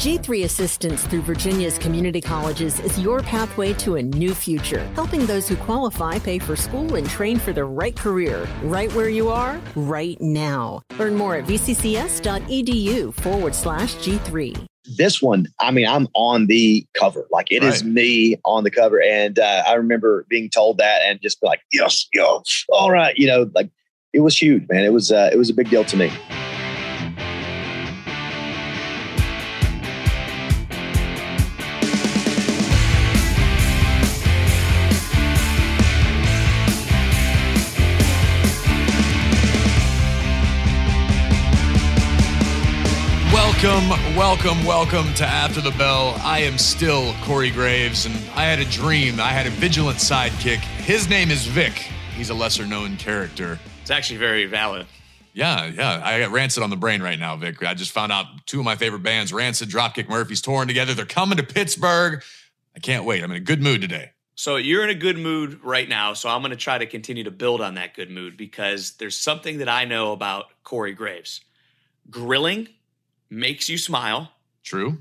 [0.00, 5.46] G3 Assistance through Virginia's community colleges is your pathway to a new future, helping those
[5.46, 9.60] who qualify pay for school and train for the right career, right where you are,
[9.76, 10.80] right now.
[10.98, 14.66] Learn more at vccs.edu forward slash G3
[14.96, 17.26] this one, I mean, I'm on the cover.
[17.30, 17.72] Like it right.
[17.72, 19.00] is me on the cover.
[19.00, 23.14] And uh, I remember being told that and just be like, yes, yo, all right.
[23.16, 23.70] You know, like
[24.12, 24.82] it was huge, man.
[24.82, 26.10] It was, uh, it was a big deal to me.
[43.62, 46.14] Welcome, welcome, welcome to After the Bell.
[46.22, 49.20] I am still Corey Graves, and I had a dream.
[49.20, 50.60] I had a vigilant sidekick.
[50.60, 51.74] His name is Vic.
[52.16, 53.58] He's a lesser known character.
[53.82, 54.86] It's actually very valid.
[55.34, 56.00] Yeah, yeah.
[56.02, 57.62] I got Rancid on the brain right now, Vic.
[57.62, 60.94] I just found out two of my favorite bands, Rancid, Dropkick Murphys, touring together.
[60.94, 62.22] They're coming to Pittsburgh.
[62.74, 63.22] I can't wait.
[63.22, 64.12] I'm in a good mood today.
[64.36, 66.14] So you're in a good mood right now.
[66.14, 69.18] So I'm going to try to continue to build on that good mood because there's
[69.18, 71.42] something that I know about Corey Graves.
[72.08, 72.66] Grilling
[73.30, 74.32] makes you smile.
[74.62, 74.98] True.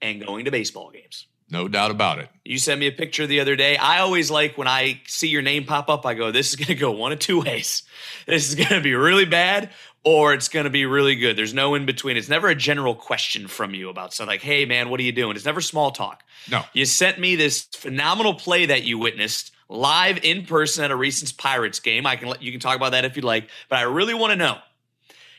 [0.00, 1.26] And going to baseball games.
[1.48, 2.28] No doubt about it.
[2.44, 3.76] You sent me a picture the other day.
[3.76, 6.68] I always like when I see your name pop up, I go, this is going
[6.68, 7.82] to go one of two ways.
[8.26, 9.70] This is going to be really bad
[10.02, 11.36] or it's going to be really good.
[11.36, 12.16] There's no in between.
[12.16, 15.12] It's never a general question from you about something like, hey, man, what are you
[15.12, 15.36] doing?
[15.36, 16.24] It's never small talk.
[16.50, 16.64] No.
[16.72, 21.36] You sent me this phenomenal play that you witnessed live in person at a recent
[21.36, 22.04] Pirates game.
[22.04, 24.30] I can let you can talk about that if you'd like, but I really want
[24.32, 24.58] to know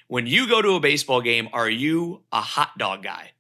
[0.08, 3.32] when you go to a baseball game, are you a hot dog guy?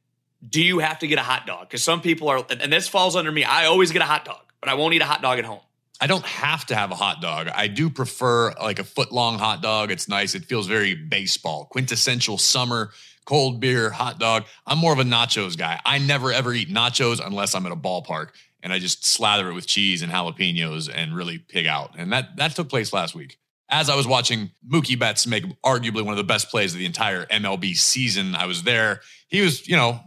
[0.48, 1.68] Do you have to get a hot dog?
[1.68, 3.44] Because some people are, and this falls under me.
[3.44, 5.62] I always get a hot dog, but I won't eat a hot dog at home.
[6.00, 7.48] I don't have to have a hot dog.
[7.48, 9.92] I do prefer like a foot long hot dog.
[9.92, 10.36] It's nice.
[10.36, 12.92] It feels very baseball, quintessential summer,
[13.26, 14.46] cold beer, hot dog.
[14.68, 15.80] I'm more of a nachos guy.
[15.84, 18.30] I never ever eat nachos unless I'm at a ballpark
[18.62, 21.96] and I just slather it with cheese and jalapenos and really pig out.
[21.98, 23.40] And that that took place last week
[23.70, 26.86] as I was watching Mookie Betts make arguably one of the best plays of the
[26.86, 29.02] entire MLB season, I was there.
[29.28, 30.00] He was, you know,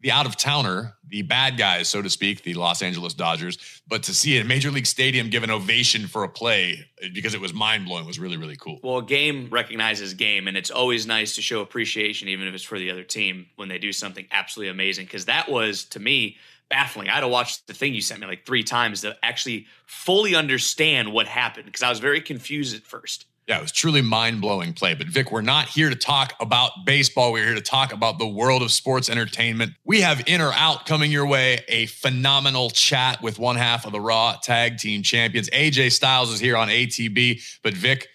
[0.00, 3.80] the out of towner, the bad guys, so to speak, the Los Angeles Dodgers.
[3.88, 6.84] But to see a Major League Stadium give an ovation for a play
[7.14, 8.78] because it was mind blowing was really, really cool.
[8.82, 12.78] Well, game recognizes game, and it's always nice to show appreciation, even if it's for
[12.78, 15.06] the other team, when they do something absolutely amazing.
[15.06, 16.36] Because that was, to me,
[16.68, 17.08] baffling.
[17.08, 20.34] I had to watch the thing you sent me like three times to actually fully
[20.34, 23.26] understand what happened because I was very confused at first.
[23.46, 24.94] Yeah, it was truly mind blowing play.
[24.94, 27.30] But Vic, we're not here to talk about baseball.
[27.30, 29.74] We're here to talk about the world of sports entertainment.
[29.84, 33.92] We have in or out coming your way a phenomenal chat with one half of
[33.92, 35.48] the Raw Tag Team Champions.
[35.50, 37.60] AJ Styles is here on ATB.
[37.62, 38.08] But Vic,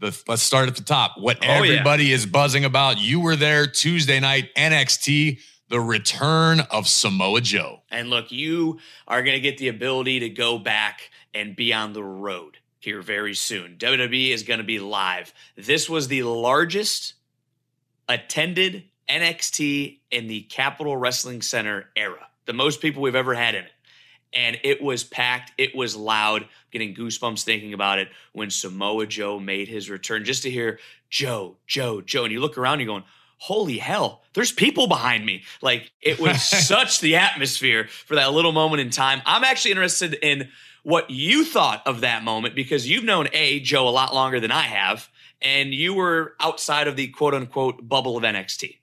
[0.00, 1.12] the, let's start at the top.
[1.16, 2.16] What oh, everybody yeah.
[2.16, 3.00] is buzzing about.
[3.00, 5.38] You were there Tuesday night, NXT
[5.72, 7.80] the return of Samoa Joe.
[7.90, 8.78] And look, you
[9.08, 13.00] are going to get the ability to go back and be on the road here
[13.00, 13.76] very soon.
[13.78, 15.32] WWE is going to be live.
[15.56, 17.14] This was the largest
[18.06, 23.64] attended NXT in the Capitol Wrestling Center era, the most people we've ever had in
[23.64, 23.72] it.
[24.34, 29.40] And it was packed, it was loud, getting goosebumps thinking about it when Samoa Joe
[29.40, 30.26] made his return.
[30.26, 32.24] Just to hear Joe, Joe, Joe.
[32.24, 33.04] And you look around, you're going,
[33.42, 35.42] holy hell, there's people behind me.
[35.60, 39.20] Like it was such the atmosphere for that little moment in time.
[39.26, 40.48] I'm actually interested in
[40.84, 44.52] what you thought of that moment because you've known A, Joe, a lot longer than
[44.52, 45.08] I have,
[45.40, 48.78] and you were outside of the quote unquote bubble of NXT.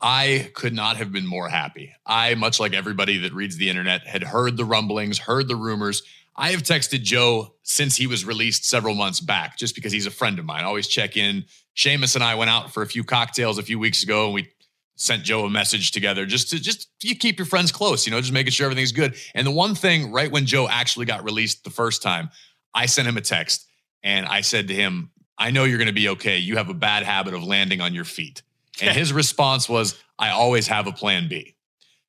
[0.00, 1.92] I could not have been more happy.
[2.06, 6.02] I, much like everybody that reads the internet, had heard the rumblings, heard the rumors.
[6.34, 10.10] I have texted Joe since he was released several months back, just because he's a
[10.10, 10.62] friend of mine.
[10.62, 11.44] I always check in,
[11.78, 14.48] Sheamus and I went out for a few cocktails a few weeks ago and we
[14.96, 18.20] sent Joe a message together just to just you keep your friends close, you know,
[18.20, 19.14] just making sure everything's good.
[19.32, 22.30] And the one thing right when Joe actually got released the first time,
[22.74, 23.68] I sent him a text
[24.02, 26.38] and I said to him, I know you're going to be okay.
[26.38, 28.42] You have a bad habit of landing on your feet.
[28.82, 31.54] And his response was, I always have a plan B.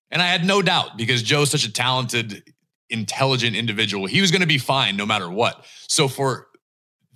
[0.10, 2.42] And I had no doubt because Joe's such a talented,
[2.90, 4.08] intelligent individual.
[4.08, 5.64] He was going to be fine no matter what.
[5.88, 6.49] So for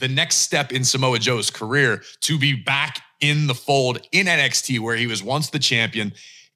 [0.04, 4.82] the next step in Samoa Joe's career to be back in the fold in NXT,
[4.82, 6.12] where he was once the champion.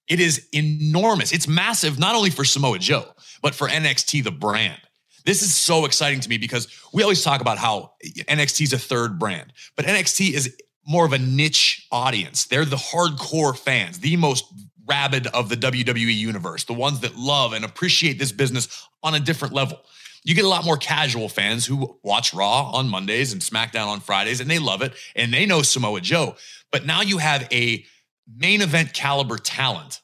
[0.10, 1.32] It is enormous.
[1.32, 3.06] It's massive, not only for Samoa Joe,
[3.42, 4.82] but for NXT, the brand.
[5.26, 8.78] This is so exciting to me because we always talk about how NXT is a
[8.78, 10.54] third brand, but NXT is
[10.86, 12.48] more of a niche audience.
[12.48, 14.44] They're the hardcore fans, the most
[14.88, 19.22] rabid of the WWE universe, the ones that love and appreciate this business on a
[19.22, 19.80] different level
[20.28, 24.02] you get a lot more casual fans who watch Raw on Mondays and SmackDown on
[24.02, 26.36] Fridays, and they love it and they know Samoa Joe.
[26.70, 27.86] But now you have a
[28.36, 30.02] main event caliber talent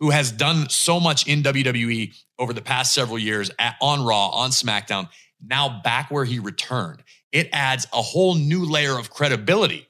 [0.00, 4.30] who has done so much in WWE over the past several years at, on Raw,
[4.30, 5.08] on SmackDown,
[5.40, 7.04] now back where he returned.
[7.30, 9.86] It adds a whole new layer of credibility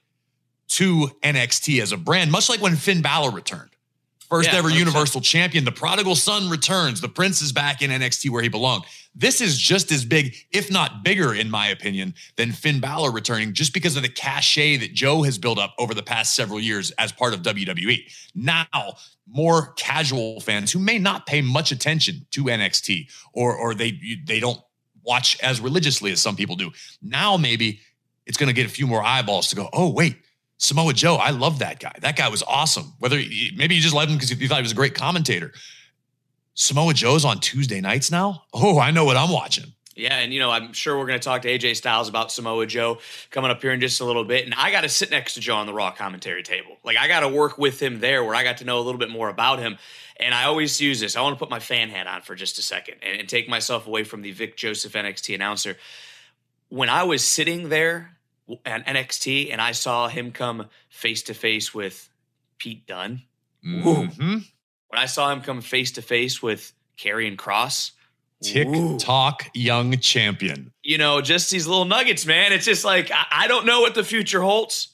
[0.69, 3.71] to NXT as a brand, much like when Finn Balor returned.
[4.29, 4.79] First yeah, ever 100%.
[4.79, 5.65] Universal Champion.
[5.65, 7.01] The prodigal son returns.
[7.01, 8.85] The prince is back in NXT where he belonged.
[9.19, 13.53] This is just as big, if not bigger, in my opinion, than Finn Balor returning,
[13.53, 16.93] just because of the cachet that Joe has built up over the past several years
[16.93, 18.05] as part of WWE.
[18.37, 18.67] Now,
[19.27, 24.39] more casual fans who may not pay much attention to NXT or or they they
[24.39, 24.61] don't
[25.03, 26.71] watch as religiously as some people do.
[27.03, 27.81] Now maybe
[28.25, 30.17] it's going to get a few more eyeballs to go, "Oh, wait,
[30.59, 31.95] Samoa Joe, I love that guy.
[32.01, 32.93] That guy was awesome.
[32.99, 33.17] Whether
[33.57, 35.53] maybe you just loved him because you thought he was a great commentator.
[36.59, 38.43] Samoa Joe's on Tuesday nights now.
[38.53, 39.73] Oh, I know what I'm watching.
[39.95, 42.67] Yeah, and you know, I'm sure we're going to talk to AJ Styles about Samoa
[42.67, 42.99] Joe
[43.31, 44.45] coming up here in just a little bit.
[44.45, 46.77] And I got to sit next to Joe on the Raw commentary table.
[46.83, 48.99] Like I got to work with him there, where I got to know a little
[48.99, 49.79] bit more about him.
[50.19, 51.15] And I always use this.
[51.15, 53.49] I want to put my fan hat on for just a second and, and take
[53.49, 55.77] myself away from the Vic Joseph NXT announcer.
[56.71, 58.17] When I was sitting there
[58.67, 62.09] at NXT and I saw him come face to face with
[62.59, 63.23] Pete Dunne.
[63.65, 64.39] Mm-hmm.
[64.89, 67.93] When I saw him come face to face with Karrion Kross.
[68.43, 70.73] TikTok young champion.
[70.83, 72.53] You know, just these little nuggets, man.
[72.53, 74.89] It's just like, I, I don't know what the future holds,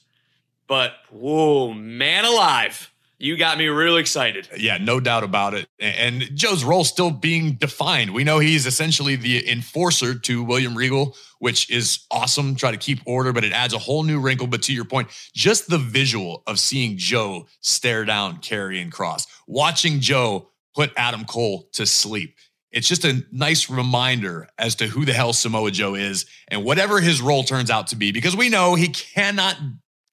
[0.67, 2.91] but whoa, man alive
[3.25, 4.47] you got me real excited.
[4.55, 5.67] Yeah, no doubt about it.
[5.79, 8.13] And Joe's role still being defined.
[8.13, 12.55] We know he's essentially the enforcer to William Regal, which is awesome.
[12.55, 14.47] Try to keep order, but it adds a whole new wrinkle.
[14.47, 19.99] But to your point, just the visual of seeing Joe stare down Karrion Kross, watching
[19.99, 22.35] Joe put Adam Cole to sleep.
[22.71, 26.99] It's just a nice reminder as to who the hell Samoa Joe is and whatever
[26.99, 29.57] his role turns out to be, because we know he cannot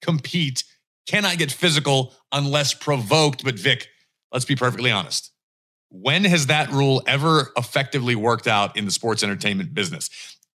[0.01, 0.63] compete
[1.07, 3.43] cannot get physical unless provoked.
[3.43, 3.87] But Vic,
[4.31, 5.31] let's be perfectly honest.
[5.89, 10.09] When has that rule ever effectively worked out in the sports entertainment business?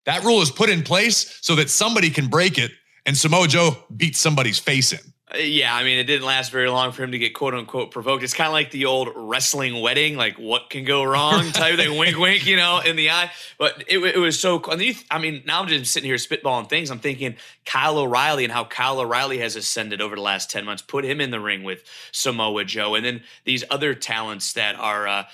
[0.04, 2.72] That rule is put in place so that somebody can break it
[3.06, 5.12] and Samoa Joe beats somebody's face in.
[5.32, 7.90] Uh, yeah, I mean, it didn't last very long for him to get quote unquote
[7.90, 8.22] provoked.
[8.22, 11.98] It's kind of like the old wrestling wedding, like what can go wrong type thing,
[11.98, 13.30] wink, wink, you know, in the eye.
[13.58, 14.74] But it, it was so cool.
[15.10, 16.90] I mean, now I'm just sitting here spitballing things.
[16.90, 17.36] I'm thinking
[17.66, 21.20] Kyle O'Reilly and how Kyle O'Reilly has ascended over the last 10 months, put him
[21.20, 22.94] in the ring with Samoa Joe.
[22.94, 25.24] And then these other talents that are uh,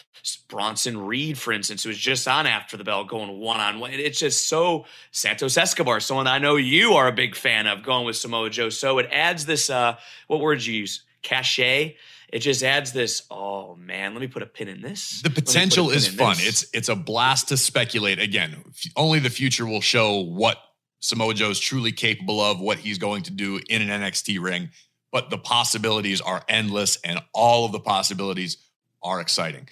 [0.49, 3.93] Bronson Reed, for instance, who was just on after the bell going one on one.
[3.93, 8.06] It's just so Santos Escobar, someone I know you are a big fan of going
[8.06, 8.70] with Samoa Joe.
[8.70, 9.96] So it adds this, uh, Uh,
[10.28, 11.04] what words you use?
[11.22, 11.96] Cachet.
[12.32, 13.22] It just adds this.
[13.31, 15.22] Oh man, let me put a pin in this.
[15.22, 16.36] The potential is fun.
[16.36, 16.48] This.
[16.48, 18.19] It's it's a blast to speculate.
[18.19, 18.64] Again,
[18.96, 20.58] only the future will show what
[21.00, 24.70] Samoa Joe is truly capable of, what he's going to do in an NXT ring.
[25.12, 28.56] But the possibilities are endless, and all of the possibilities
[29.02, 29.69] are exciting.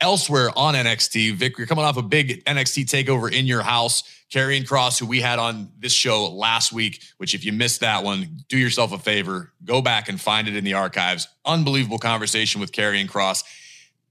[0.00, 4.02] Elsewhere on NXT, Vic, you're coming off a big NXT takeover in your house.
[4.30, 8.04] Karrion Kross, who we had on this show last week, which if you missed that
[8.04, 11.28] one, do yourself a favor, go back and find it in the archives.
[11.44, 13.44] Unbelievable conversation with Karrion Kross.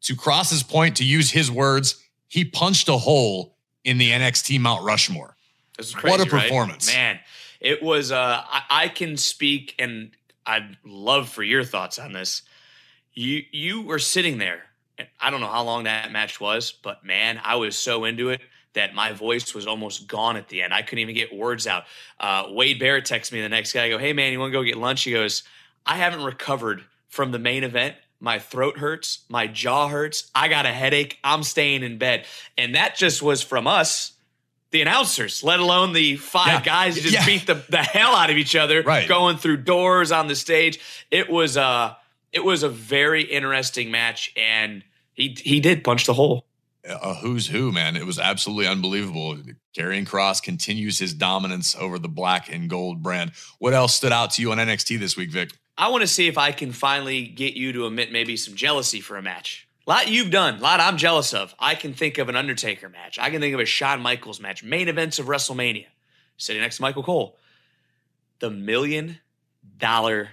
[0.02, 4.84] To Kross's point, to use his words, he punched a hole in the NXT Mount
[4.84, 5.36] Rushmore.
[5.78, 6.88] Crazy, what a performance.
[6.90, 6.96] Right?
[6.96, 7.20] Man,
[7.62, 10.12] it was, uh, I, I can speak and
[10.46, 12.44] I'd love for your thoughts on this.
[13.14, 14.64] You, you were sitting there
[15.20, 18.42] I don't know how long that match was, but man, I was so into it
[18.74, 20.74] that my voice was almost gone at the end.
[20.74, 21.86] I couldn't even get words out.
[22.20, 23.86] Uh, Wade Barrett texts me the next guy.
[23.86, 25.04] I go, hey man, you want to go get lunch?
[25.04, 25.44] He goes,
[25.86, 27.96] I haven't recovered from the main event.
[28.20, 29.26] My throat hurts.
[29.30, 30.30] My jaw hurts.
[30.36, 31.18] I got a headache.
[31.24, 32.26] I'm staying in bed.
[32.58, 34.14] And that just was from us,
[34.72, 36.62] the announcers, let alone the five yeah.
[36.62, 37.26] guys who just yeah.
[37.26, 39.08] beat the, the hell out of each other, right.
[39.08, 40.80] going through doors on the stage.
[41.10, 41.96] It was uh
[42.32, 44.84] it was a very interesting match and
[45.20, 46.46] he he did punch the hole.
[46.86, 47.98] A who's who, man.
[47.98, 49.38] It was absolutely unbelievable.
[49.78, 53.34] Karrion Kross continues his dominance over the black and gold brand.
[53.60, 55.52] What else stood out to you on NXT this week, Vic?
[55.78, 59.02] I want to see if I can finally get you to admit maybe some jealousy
[59.02, 59.68] for a match.
[59.86, 61.54] A lot you've done, a lot I'm jealous of.
[61.60, 63.20] I can think of an Undertaker match.
[63.20, 64.64] I can think of a Shawn Michaels match.
[64.64, 65.88] Main events of WrestleMania.
[66.38, 67.38] Sitting next to Michael Cole.
[68.40, 69.20] The million
[69.78, 70.30] dollar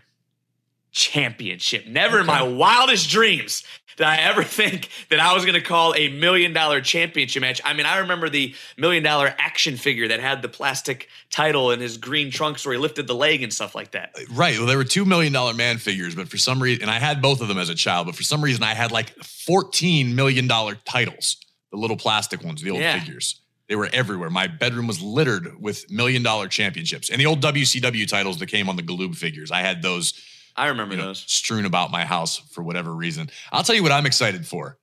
[0.97, 1.87] championship.
[1.87, 2.21] Never okay.
[2.21, 3.63] in my wildest dreams
[3.99, 7.61] did I ever think that I was going to call a million dollar championship match.
[7.65, 11.83] I mean, I remember the million dollar action figure that had the plastic title and
[11.83, 14.15] his green trunks where he lifted the leg and stuff like that.
[14.17, 14.57] Uh, right.
[14.57, 17.21] Well, there were two million dollar man figures, but for some reason, and I had
[17.21, 20.49] both of them as a child, but for some reason, I had like 14 million
[20.49, 21.37] dollar titles,
[21.71, 22.99] the little plastic ones, the old yeah.
[22.99, 23.43] figures.
[23.69, 24.31] They were everywhere.
[24.31, 28.71] My bedroom was littered with million dollar championships and the old WCW titles that came
[28.71, 29.51] on the Galoob figures.
[29.51, 30.15] I had those
[30.57, 31.25] I remember you know, those.
[31.27, 33.31] strewn about my house for whatever reason.
[33.53, 34.79] I'll tell you what I'm excited for.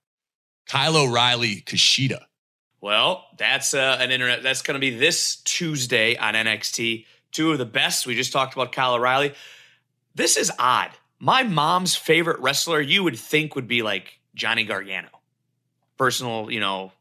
[0.68, 2.26] Kyle O'Reilly Kushida.
[2.80, 4.44] Well, that's uh, an internet.
[4.44, 7.06] That's going to be this Tuesday on NXT.
[7.32, 8.06] Two of the best.
[8.06, 9.34] We just talked about Kyle O'Reilly.
[10.16, 10.92] This is odd.
[11.20, 15.08] My mom's favorite wrestler, you would think, would be like Johnny Gargano.
[15.98, 16.92] Personal, you know,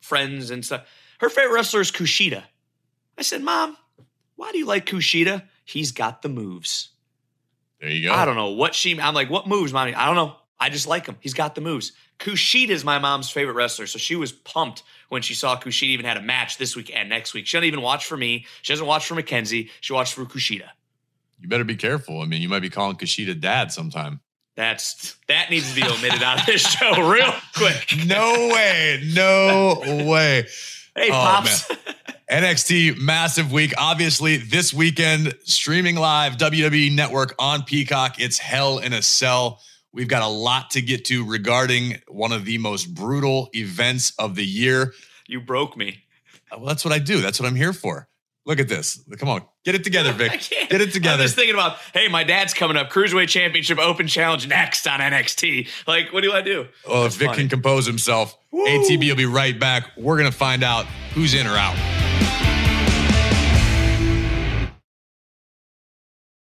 [0.00, 0.86] friends and stuff.
[1.20, 2.42] Her favorite wrestler is Kushida.
[3.18, 3.76] I said, Mom,
[4.36, 5.42] why do you like Kushida?
[5.64, 6.88] He's got the moves.
[7.84, 8.14] There you go.
[8.14, 8.98] I don't know what she.
[8.98, 9.94] I'm like, what moves, mommy?
[9.94, 10.36] I don't know.
[10.58, 11.16] I just like him.
[11.20, 11.92] He's got the moves.
[12.18, 16.06] Kushida is my mom's favorite wrestler, so she was pumped when she saw Kushida even
[16.06, 17.46] had a match this week and next week.
[17.46, 18.46] She doesn't even watch for me.
[18.62, 19.70] She doesn't watch for Mackenzie.
[19.82, 20.68] She watched for Kushida.
[21.40, 22.22] You better be careful.
[22.22, 24.20] I mean, you might be calling Kushida dad sometime.
[24.56, 27.92] That's that needs to be omitted out of this show real quick.
[28.06, 29.02] No way.
[29.12, 30.46] No way.
[30.96, 31.70] Hey, Oh, pops.
[32.30, 33.74] NXT massive week.
[33.76, 38.18] Obviously, this weekend, streaming live, WWE Network on Peacock.
[38.20, 39.60] It's hell in a cell.
[39.92, 44.34] We've got a lot to get to regarding one of the most brutal events of
[44.34, 44.92] the year.
[45.26, 46.04] you broke me.
[46.50, 47.20] Uh, well, that's what I do.
[47.20, 48.08] That's what I'm here for.
[48.46, 49.02] Look at this.
[49.18, 50.40] Come on, get it together, I Vic.
[50.40, 50.70] can't.
[50.70, 51.22] Get it together.
[51.22, 52.90] I'm just thinking about, hey, my dad's coming up.
[52.90, 55.68] Cruiserweight Championship Open Challenge next on NXT.
[55.86, 56.66] Like, what do I do?
[56.88, 57.40] Well, if Vic funny.
[57.42, 59.90] can compose himself, ATB will be right back.
[59.96, 61.76] We're going to find out who's in or out.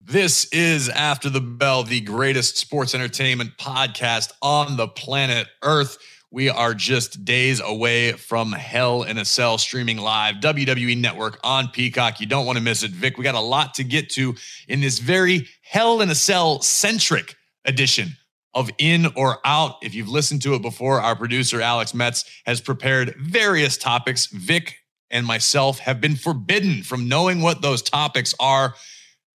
[0.10, 5.98] This is After the Bell, the greatest sports entertainment podcast on the planet Earth.
[6.32, 11.68] We are just days away from Hell in a Cell streaming live, WWE Network on
[11.68, 12.22] Peacock.
[12.22, 12.92] You don't want to miss it.
[12.92, 14.34] Vic, we got a lot to get to
[14.70, 17.36] in this very Hell in a Cell centric
[17.66, 18.16] edition
[18.54, 19.76] of In or Out.
[19.82, 24.28] If you've listened to it before, our producer, Alex Metz, has prepared various topics.
[24.28, 24.78] Vic
[25.12, 28.74] and myself have been forbidden from knowing what those topics are.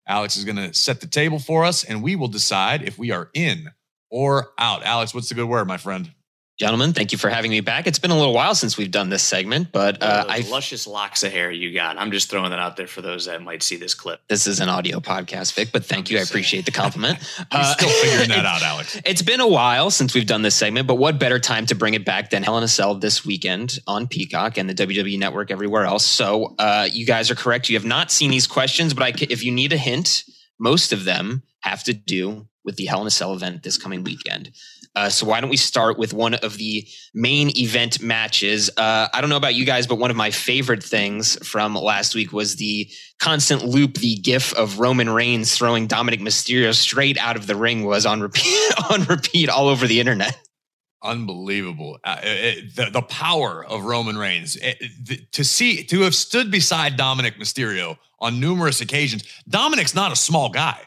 [0.06, 3.10] Alex is going to set the table for us, and we will decide if we
[3.10, 3.70] are in
[4.10, 4.82] or out.
[4.82, 6.12] Alex, what's the good word, my friend?
[6.62, 7.88] Gentlemen, thank you for having me back.
[7.88, 10.86] It's been a little while since we've done this segment, but uh, those I luscious
[10.86, 11.98] locks of hair you got.
[11.98, 14.20] I'm just throwing that out there for those that might see this clip.
[14.28, 15.70] this is an audio podcast, Vic.
[15.72, 16.36] But thank you, I just saying.
[16.40, 17.18] appreciate the compliment.
[17.18, 19.00] He's Uh, still figuring that it- out, Alex.
[19.04, 21.94] It's been a while since we've done this segment, but what better time to bring
[21.94, 25.50] it back than Hell in a Cell this weekend on Peacock and the WWE Network
[25.50, 26.06] everywhere else?
[26.06, 27.68] So uh, you guys are correct.
[27.70, 30.22] You have not seen these questions, but I, if you need a hint,
[30.60, 34.04] most of them have to do with the Hell in a Cell event this coming
[34.04, 34.52] weekend.
[34.94, 38.68] Uh, so why don't we start with one of the main event matches?
[38.76, 42.14] Uh, I don't know about you guys, but one of my favorite things from last
[42.14, 43.94] week was the constant loop.
[43.94, 48.20] The GIF of Roman Reigns throwing Dominik Mysterio straight out of the ring was on
[48.20, 50.36] repeat, on repeat all over the internet.
[51.02, 51.98] Unbelievable.
[52.04, 54.56] Uh, it- the, the power of Roman Reigns.
[54.56, 59.24] It- to see, to have stood beside Dominik Mysterio on numerous occasions.
[59.50, 60.78] Dominik's not a small guy.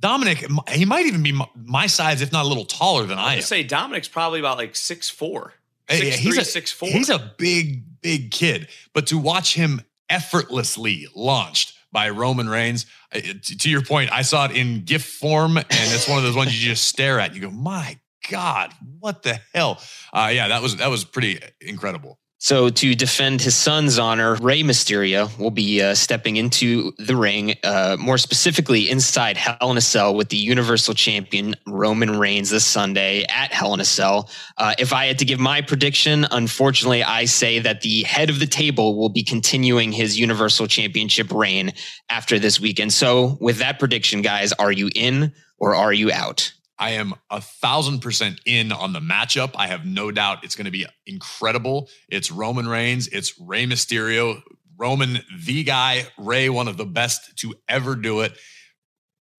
[0.00, 3.34] Dominik, he might even be my- size, if not a little taller than I I
[3.36, 3.42] am.
[3.42, 5.54] say Dominik's probably about like six four.
[5.90, 6.88] Six he's three, a, six four.
[6.88, 8.68] He's a big, big kid.
[8.92, 14.44] But to watch him effortlessly launched by Roman Reigns, to, to your point, I saw
[14.44, 17.34] it in GIF form, and it's one of those ones you just stare at.
[17.34, 17.98] You go, my
[18.30, 19.80] God, what the hell?
[20.12, 22.18] Uh, yeah, that was that was pretty incredible.
[22.40, 27.56] So, to defend his son's honor, Rey Mysterio will be uh, stepping into the ring,
[27.64, 32.64] uh, more specifically inside Hell in a Cell with the Universal Champion Roman Reigns this
[32.64, 34.30] Sunday at Hell in a Cell.
[34.56, 38.38] Uh, if I had to give my prediction, unfortunately, I say that the head of
[38.38, 41.72] the table will be continuing his Universal Championship reign
[42.08, 42.92] after this weekend.
[42.92, 46.52] So, with that prediction, guys, are you in or are you out?
[46.78, 49.52] I am a thousand percent in on the matchup.
[49.56, 51.88] I have no doubt it's going to be incredible.
[52.08, 54.42] It's Roman Reigns, it's Rey Mysterio.
[54.76, 58.38] Roman, the guy, Rey, one of the best to ever do it.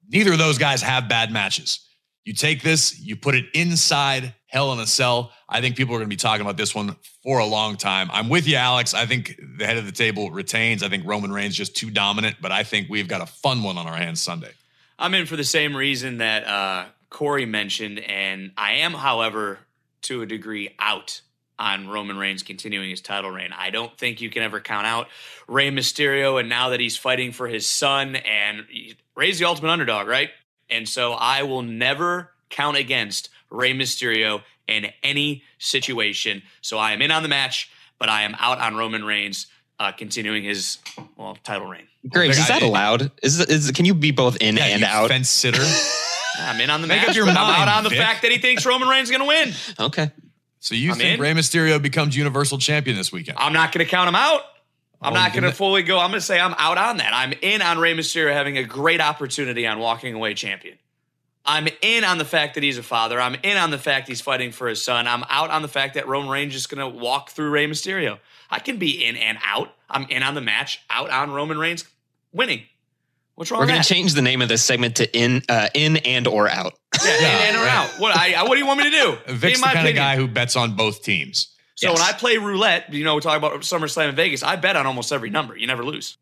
[0.09, 1.87] Neither of those guys have bad matches.
[2.25, 5.31] You take this, you put it inside Hell in a Cell.
[5.47, 8.09] I think people are going to be talking about this one for a long time.
[8.11, 8.93] I'm with you, Alex.
[8.93, 10.83] I think the head of the table retains.
[10.83, 13.77] I think Roman Reigns just too dominant, but I think we've got a fun one
[13.77, 14.51] on our hands Sunday.
[14.97, 19.59] I'm in for the same reason that uh, Corey mentioned, and I am, however,
[20.03, 21.21] to a degree, out
[21.57, 23.49] on Roman Reigns continuing his title reign.
[23.57, 25.07] I don't think you can ever count out
[25.47, 29.69] Rey Mysterio, and now that he's fighting for his son, and he- Rey's the ultimate
[29.71, 30.29] underdog, right?
[30.69, 36.43] And so I will never count against Rey Mysterio in any situation.
[36.61, 39.47] So I am in on the match, but I am out on Roman Reigns
[39.79, 40.77] uh, continuing his
[41.17, 41.87] well title reign.
[42.07, 43.11] Graves, Vic, is that allowed?
[43.23, 45.09] Is, is can you be both in Yeah, and you out?
[45.09, 45.63] fence sitter.
[46.39, 47.99] I'm in on the Make up match, your but I'm out on the Vic.
[47.99, 49.53] fact that he thinks Roman Reigns is going to win.
[49.87, 50.11] Okay.
[50.59, 51.19] So you I'm think in.
[51.21, 53.37] Rey Mysterio becomes Universal Champion this weekend?
[53.39, 54.41] I'm not going to count him out.
[55.01, 55.99] I'm Oh, not you going to gonna- fully go.
[55.99, 57.13] I'm going to say I'm out on that.
[57.13, 60.77] I'm in on Rey Mysterio having a great opportunity on walking away champion.
[61.45, 63.19] I'm in on the fact that he's a father.
[63.19, 65.07] I'm in on the fact he's fighting for his son.
[65.07, 68.19] I'm out on the fact that Roman Reigns is going to walk through Rey Mysterio.
[68.51, 69.73] I can be in and out.
[69.89, 71.85] I'm in on the match, out on Roman Reigns
[72.33, 72.63] winning.
[73.39, 73.61] What's wrong?
[73.61, 76.49] We're going to change the name of this segment to in, uh, in and or
[76.49, 76.73] out.
[77.01, 77.89] Yeah, in and or out.
[77.97, 78.13] What?
[78.13, 79.17] I, what do you want me to do?
[79.33, 79.95] Vic's the kind opinion.
[79.95, 81.55] of guy who bets on both teams.
[81.75, 81.97] So yes.
[81.97, 84.43] when I play roulette, you know, we talk about SummerSlam in Vegas.
[84.43, 85.55] I bet on almost every number.
[85.55, 86.17] You never lose.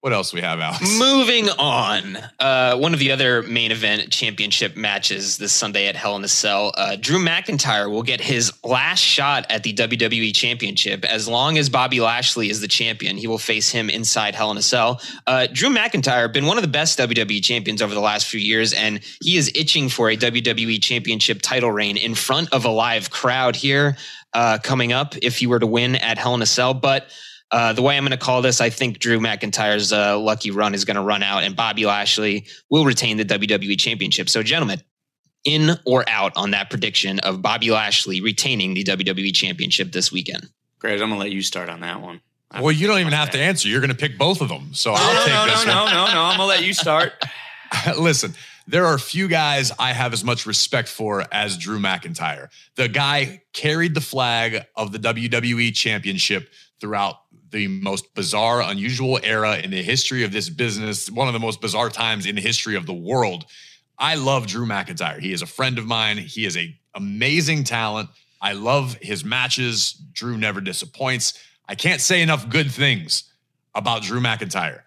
[0.00, 0.98] What else we have, Alex?
[1.00, 2.16] Moving on.
[2.38, 6.28] Uh, one of the other main event championship matches this Sunday at Hell in a
[6.28, 6.72] Cell.
[6.76, 11.04] Uh, Drew McIntyre will get his last shot at the WWE Championship.
[11.04, 14.58] As long as Bobby Lashley is the champion, he will face him inside Hell in
[14.58, 15.00] a Cell.
[15.26, 18.72] Uh, Drew McIntyre been one of the best WWE champions over the last few years,
[18.74, 23.10] and he is itching for a WWE Championship title reign in front of a live
[23.10, 23.96] crowd here
[24.34, 26.74] uh, coming up if he were to win at Hell in a Cell.
[26.74, 27.08] But
[27.50, 30.74] uh, the way I'm going to call this, I think Drew McIntyre's uh, lucky run
[30.74, 34.28] is going to run out, and Bobby Lashley will retain the WWE Championship.
[34.28, 34.82] So, gentlemen,
[35.44, 40.48] in or out on that prediction of Bobby Lashley retaining the WWE Championship this weekend?
[40.78, 42.20] Great, I'm going to let you start on that one.
[42.50, 43.38] I well, you don't even have that.
[43.38, 43.68] to answer.
[43.68, 44.74] You're going to pick both of them.
[44.74, 45.92] So no, I'll no, take no, this no, one.
[45.92, 47.12] No, no, no, I'm going to let you start.
[47.98, 48.34] Listen,
[48.66, 52.48] there are few guys I have as much respect for as Drew McIntyre.
[52.76, 56.48] The guy carried the flag of the WWE Championship
[56.80, 57.16] throughout
[57.56, 61.60] the most bizarre, unusual era in the history of this business, one of the most
[61.62, 63.46] bizarre times in the history of the world.
[63.98, 65.18] I love Drew McIntyre.
[65.18, 66.18] He is a friend of mine.
[66.18, 68.10] He is a amazing talent.
[68.42, 69.92] I love his matches.
[70.12, 71.42] Drew never disappoints.
[71.66, 73.24] I can't say enough good things
[73.74, 74.82] about Drew McIntyre.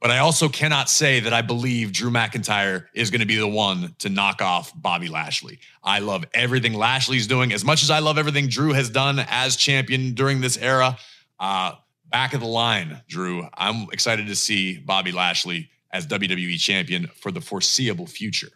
[0.00, 3.48] But I also cannot say that I believe Drew McIntyre is going to be the
[3.48, 5.58] one to knock off Bobby Lashley.
[5.82, 9.56] I love everything Lashley's doing as much as I love everything Drew has done as
[9.56, 10.96] champion during this era.
[11.38, 11.72] Uh,
[12.12, 13.48] back of the line, Drew.
[13.54, 18.50] I'm excited to see Bobby Lashley as WWE champion for the foreseeable future.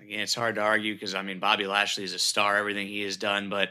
[0.00, 3.02] Again, it's hard to argue because I mean Bobby Lashley is a star, everything he
[3.02, 3.70] has done, but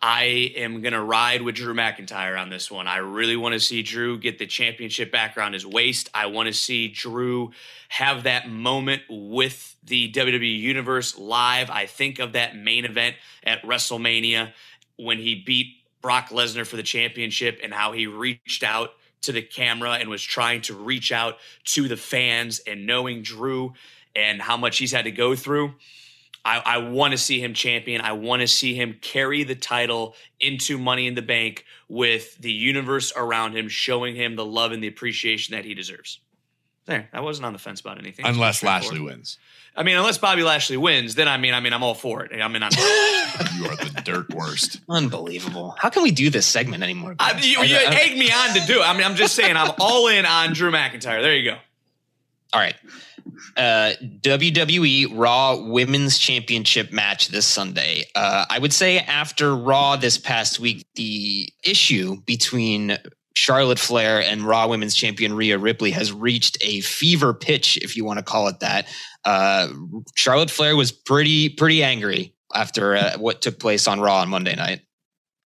[0.00, 2.86] I am going to ride with Drew McIntyre on this one.
[2.86, 6.08] I really want to see Drew get the championship back around his waist.
[6.14, 7.50] I want to see Drew
[7.88, 11.68] have that moment with the WWE Universe live.
[11.70, 14.52] I think of that main event at WrestleMania
[14.96, 18.90] when he beat Brock Lesnar for the championship and how he reached out
[19.22, 23.72] to the camera and was trying to reach out to the fans and knowing Drew
[24.14, 25.72] and how much he's had to go through.
[26.44, 28.02] I, I want to see him champion.
[28.02, 32.52] I want to see him carry the title into Money in the Bank with the
[32.52, 36.20] universe around him, showing him the love and the appreciation that he deserves.
[36.86, 38.26] There, I wasn't on the fence about anything.
[38.26, 39.38] Unless Lashley wins.
[39.74, 42.40] I mean, unless Bobby Lashley wins, then I mean, I mean, I'm all for it.
[42.40, 42.70] I mean, I'm.
[43.56, 44.80] you are the dirt worst.
[44.88, 45.74] Unbelievable.
[45.78, 47.16] How can we do this segment anymore?
[47.18, 48.88] I, you, you egged me on to do it.
[48.88, 51.22] I mean, I'm just saying, I'm all in on Drew McIntyre.
[51.22, 51.56] There you go.
[52.52, 52.76] All right.
[53.56, 58.04] Uh, WWE Raw Women's Championship match this Sunday.
[58.14, 62.98] Uh, I would say after Raw this past week, the issue between
[63.34, 68.04] Charlotte Flair and Raw Women's Champion Rhea Ripley has reached a fever pitch, if you
[68.04, 68.86] want to call it that.
[69.24, 69.68] Uh,
[70.14, 74.54] Charlotte Flair was pretty pretty angry after uh, what took place on Raw on Monday
[74.54, 74.82] night.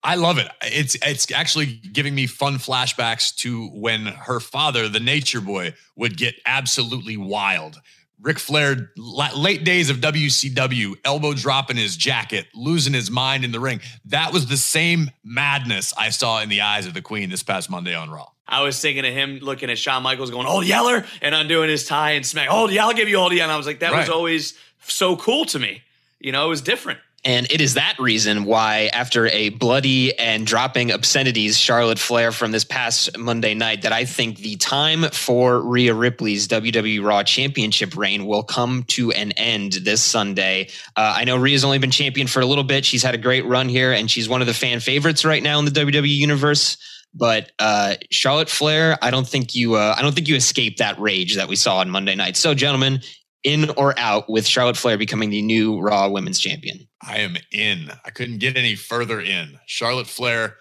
[0.02, 0.48] I love it.
[0.62, 6.16] It's it's actually giving me fun flashbacks to when her father, the Nature Boy, would
[6.16, 7.80] get absolutely wild.
[8.20, 13.60] Ric Flair, late days of WCW, elbow dropping his jacket, losing his mind in the
[13.60, 13.80] ring.
[14.06, 17.68] That was the same madness I saw in the eyes of the Queen this past
[17.68, 18.28] Monday on Raw.
[18.48, 21.84] I was thinking of him looking at Shawn Michaels going, Old Yeller, and undoing his
[21.84, 23.42] tie and smack, Old yeah, I'll give you Old yeah.
[23.42, 24.00] And I was like, that right.
[24.00, 25.82] was always so cool to me.
[26.20, 27.00] You know, it was different.
[27.26, 32.52] And it is that reason why, after a bloody and dropping obscenities Charlotte Flair from
[32.52, 37.96] this past Monday night, that I think the time for Rhea Ripley's WWE Raw Championship
[37.96, 40.68] reign will come to an end this Sunday.
[40.94, 42.84] Uh, I know Rhea's only been champion for a little bit.
[42.84, 45.58] She's had a great run here, and she's one of the fan favorites right now
[45.58, 46.76] in the WWE universe.
[47.12, 50.96] But uh, Charlotte Flair, I don't think you, uh, I don't think you escaped that
[51.00, 52.36] rage that we saw on Monday night.
[52.36, 53.00] So, gentlemen,
[53.46, 56.80] in or out with Charlotte Flair becoming the new Raw Women's Champion?
[57.00, 57.92] I am in.
[58.04, 59.56] I couldn't get any further in.
[59.66, 60.56] Charlotte Flair,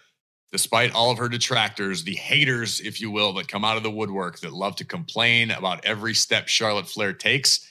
[0.51, 3.89] despite all of her detractors, the haters, if you will, that come out of the
[3.89, 7.67] woodwork that love to complain about every step Charlotte Flair takes,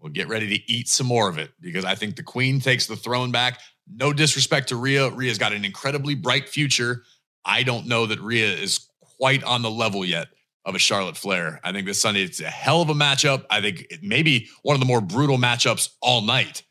[0.00, 2.86] will get ready to eat some more of it because I think the Queen takes
[2.86, 3.60] the throne back.
[3.86, 5.10] No disrespect to Rhea.
[5.10, 7.02] Rhea's got an incredibly bright future.
[7.44, 8.88] I don't know that Rhea is
[9.18, 10.28] quite on the level yet
[10.66, 11.60] of a Charlotte Flair.
[11.64, 13.46] I think this Sunday it's a hell of a matchup.
[13.48, 16.62] I think it may be one of the more brutal matchups all night.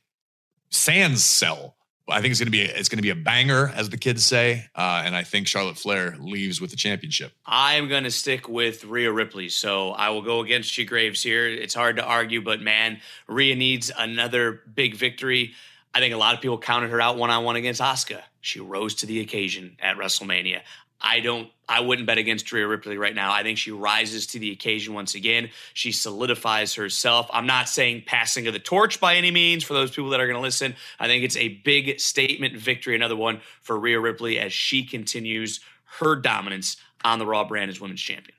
[0.70, 1.76] Sans cell
[2.08, 4.66] I think it's to be a, it's to be a banger, as the kids say,
[4.76, 7.32] uh, and I think Charlotte Flair leaves with the championship.
[7.46, 11.24] I am going to stick with Rhea Ripley, so I will go against you, Graves.
[11.24, 15.54] Here, it's hard to argue, but man, Rhea needs another big victory.
[15.96, 18.22] I think a lot of people counted her out one on one against Asuka.
[18.42, 20.62] She rose to the occasion at WrestleMania.
[21.02, 23.32] I don't I wouldn't bet against Rhea Ripley right now.
[23.32, 25.50] I think she rises to the occasion once again.
[25.74, 27.28] She solidifies herself.
[27.34, 30.28] I'm not saying passing of the torch by any means for those people that are
[30.28, 30.76] going to listen.
[31.00, 35.60] I think it's a big statement victory, another one for Rhea Ripley as she continues
[36.00, 38.38] her dominance on the Raw brand as women's champion.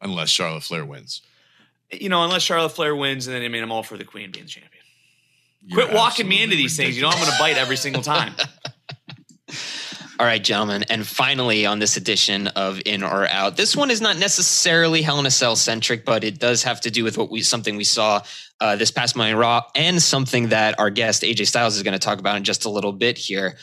[0.00, 1.22] Unless Charlotte Flair wins.
[1.92, 4.30] You know, unless Charlotte Flair wins, and then I mean, I'm all for the Queen
[4.32, 4.82] being the champion.
[5.66, 6.76] You're Quit walking me into these ridiculous.
[6.76, 6.96] things.
[6.96, 8.34] You know, I'm going to bite every single time.
[10.20, 10.84] All right, gentlemen.
[10.88, 15.18] And finally, on this edition of In or Out, this one is not necessarily Hell
[15.18, 17.82] in a Cell centric, but it does have to do with what we something we
[17.82, 18.22] saw
[18.60, 21.98] uh, this past Monday Raw, and something that our guest AJ Styles is going to
[21.98, 23.56] talk about in just a little bit here.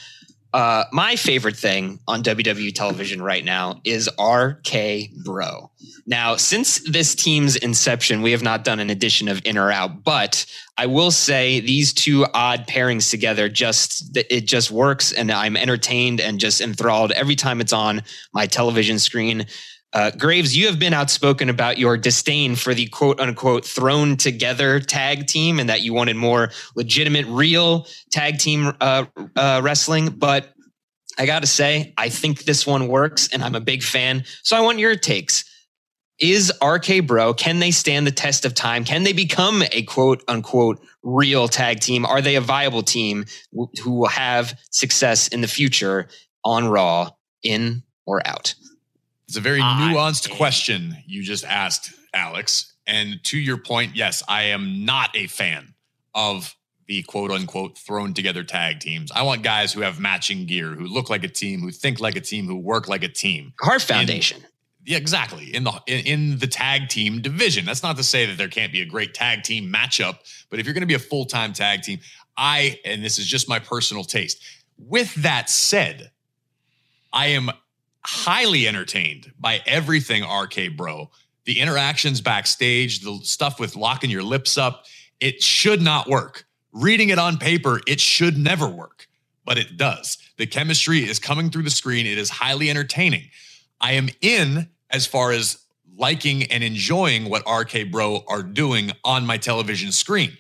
[0.54, 5.72] Uh, my favorite thing on WWE television right now is RK Bro.
[6.06, 10.04] Now, since this team's inception, we have not done an edition of In or Out,
[10.04, 10.46] but
[10.78, 16.20] I will say these two odd pairings together just it just works, and I'm entertained
[16.20, 18.02] and just enthralled every time it's on
[18.34, 19.46] my television screen.
[19.94, 24.80] Uh, Graves, you have been outspoken about your disdain for the quote unquote thrown together
[24.80, 30.10] tag team and that you wanted more legitimate, real tag team uh, uh, wrestling.
[30.10, 30.54] But
[31.18, 34.24] I got to say, I think this one works and I'm a big fan.
[34.44, 35.44] So I want your takes.
[36.20, 38.86] Is RK Bro, can they stand the test of time?
[38.86, 42.06] Can they become a quote unquote real tag team?
[42.06, 46.08] Are they a viable team who will have success in the future
[46.46, 47.10] on Raw,
[47.44, 48.54] in or out?
[49.32, 52.74] It's a very ah, nuanced question you just asked, Alex.
[52.86, 55.74] And to your point, yes, I am not a fan
[56.14, 56.54] of
[56.86, 59.10] the quote unquote thrown together tag teams.
[59.10, 62.18] I want guys who have matching gear, who look like a team, who think like
[62.18, 63.54] a team, who work like a team.
[63.62, 64.40] Heart Foundation.
[64.42, 64.48] In,
[64.88, 65.56] yeah, exactly.
[65.56, 67.64] In the in, in the tag team division.
[67.64, 70.18] That's not to say that there can't be a great tag team matchup,
[70.50, 72.00] but if you're going to be a full-time tag team,
[72.36, 74.44] I and this is just my personal taste.
[74.78, 76.12] With that said,
[77.14, 77.50] I am
[78.04, 81.12] highly entertained by everything RK Bro.
[81.46, 84.86] The interactions backstage, the stuff with locking your lips up,
[85.20, 86.46] it should not work.
[86.72, 89.08] Reading it on paper, it should never work,
[89.46, 90.18] but it does.
[90.38, 92.06] The chemistry is coming through the screen.
[92.06, 93.30] It is highly entertaining.
[93.80, 95.62] I am in as far as
[95.98, 100.38] liking and enjoying what RK Bro are doing on my television screen.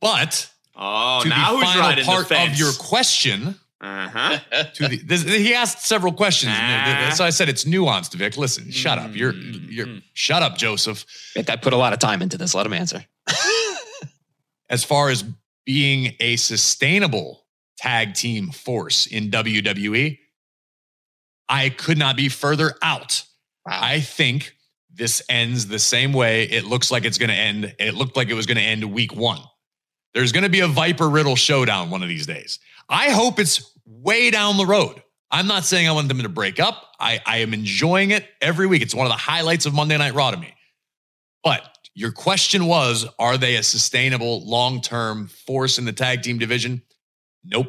[0.00, 4.38] But oh, to now the final part of your question, uh-huh.
[4.78, 6.52] the, this, he asked several questions.
[6.52, 7.10] Uh-huh.
[7.12, 8.36] So I said it's nuanced, Vic.
[8.36, 8.72] Listen, mm-hmm.
[8.72, 9.14] shut up.
[9.14, 9.98] You're you're mm-hmm.
[10.14, 11.04] shut up, Joseph.
[11.34, 12.54] Vic, I put a lot of time into this.
[12.54, 13.04] Let him answer.
[14.68, 15.24] as far as
[15.64, 17.44] being a sustainable
[17.76, 20.18] tag team force in WWE,
[21.48, 23.22] I could not be further out.
[23.64, 23.78] Wow.
[23.80, 24.54] I think
[24.92, 27.74] this ends the same way it looks like it's going to end.
[27.78, 29.40] It looked like it was going to end week one.
[30.14, 32.58] There's going to be a Viper Riddle showdown one of these days.
[32.88, 35.02] I hope it's way down the road.
[35.30, 36.92] I'm not saying I want them to break up.
[36.98, 38.82] I, I am enjoying it every week.
[38.82, 40.54] It's one of the highlights of Monday Night Raw to me.
[41.44, 46.38] But your question was Are they a sustainable long term force in the tag team
[46.38, 46.82] division?
[47.44, 47.68] Nope.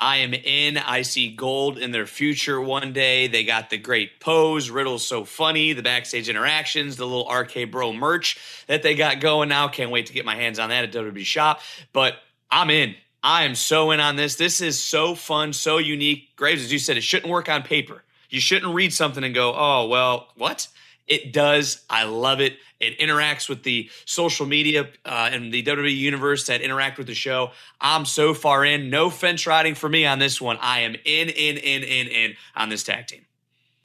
[0.00, 0.78] I am in.
[0.78, 3.26] I see gold in their future one day.
[3.26, 4.70] They got the great pose.
[4.70, 5.74] Riddle's so funny.
[5.74, 9.68] The backstage interactions, the little RK Bro merch that they got going now.
[9.68, 11.60] Can't wait to get my hands on that at WWE Shop.
[11.92, 12.14] But
[12.50, 12.94] I'm in.
[13.22, 14.36] I am so in on this.
[14.36, 16.34] This is so fun, so unique.
[16.36, 18.02] Graves, as you said, it shouldn't work on paper.
[18.30, 20.68] You shouldn't read something and go, oh, well, what?
[21.06, 21.84] It does.
[21.90, 22.56] I love it.
[22.80, 27.14] It interacts with the social media uh, and the WWE universe that interact with the
[27.14, 27.50] show.
[27.80, 28.88] I'm so far in.
[28.88, 30.56] No fence riding for me on this one.
[30.60, 33.26] I am in, in, in, in, in on this tag team.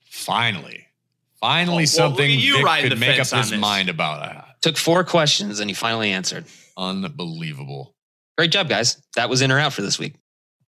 [0.10, 0.88] Finally.
[1.42, 4.46] Finally, well, something well, you Vic could make up his mind about.
[4.62, 6.46] Took four questions and he finally answered.
[6.78, 7.94] Unbelievable.
[8.38, 9.02] Great job, guys.
[9.16, 10.16] That was in or out for this week.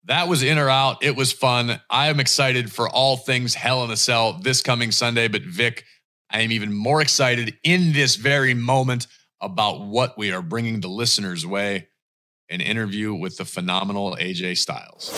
[0.05, 1.03] That was in or out.
[1.03, 1.79] It was fun.
[1.89, 5.27] I am excited for all things Hell in a Cell this coming Sunday.
[5.29, 5.85] But Vic,
[6.33, 9.05] I am even more excited in this very moment
[9.39, 11.89] about what we are bringing the listeners' way
[12.49, 15.11] an interview with the phenomenal AJ Styles.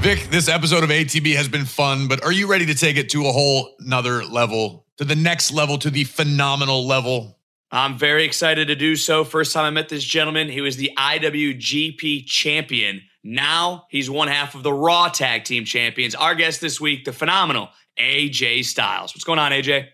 [0.00, 3.10] Vic, this episode of ATB has been fun, but are you ready to take it
[3.10, 7.38] to a whole nother level, to the next level, to the phenomenal level?
[7.70, 9.24] I'm very excited to do so.
[9.24, 13.02] First time I met this gentleman, he was the IWGP champion.
[13.22, 16.14] Now he's one half of the Raw Tag Team Champions.
[16.14, 19.14] Our guest this week, the phenomenal AJ Styles.
[19.14, 19.88] What's going on, AJ?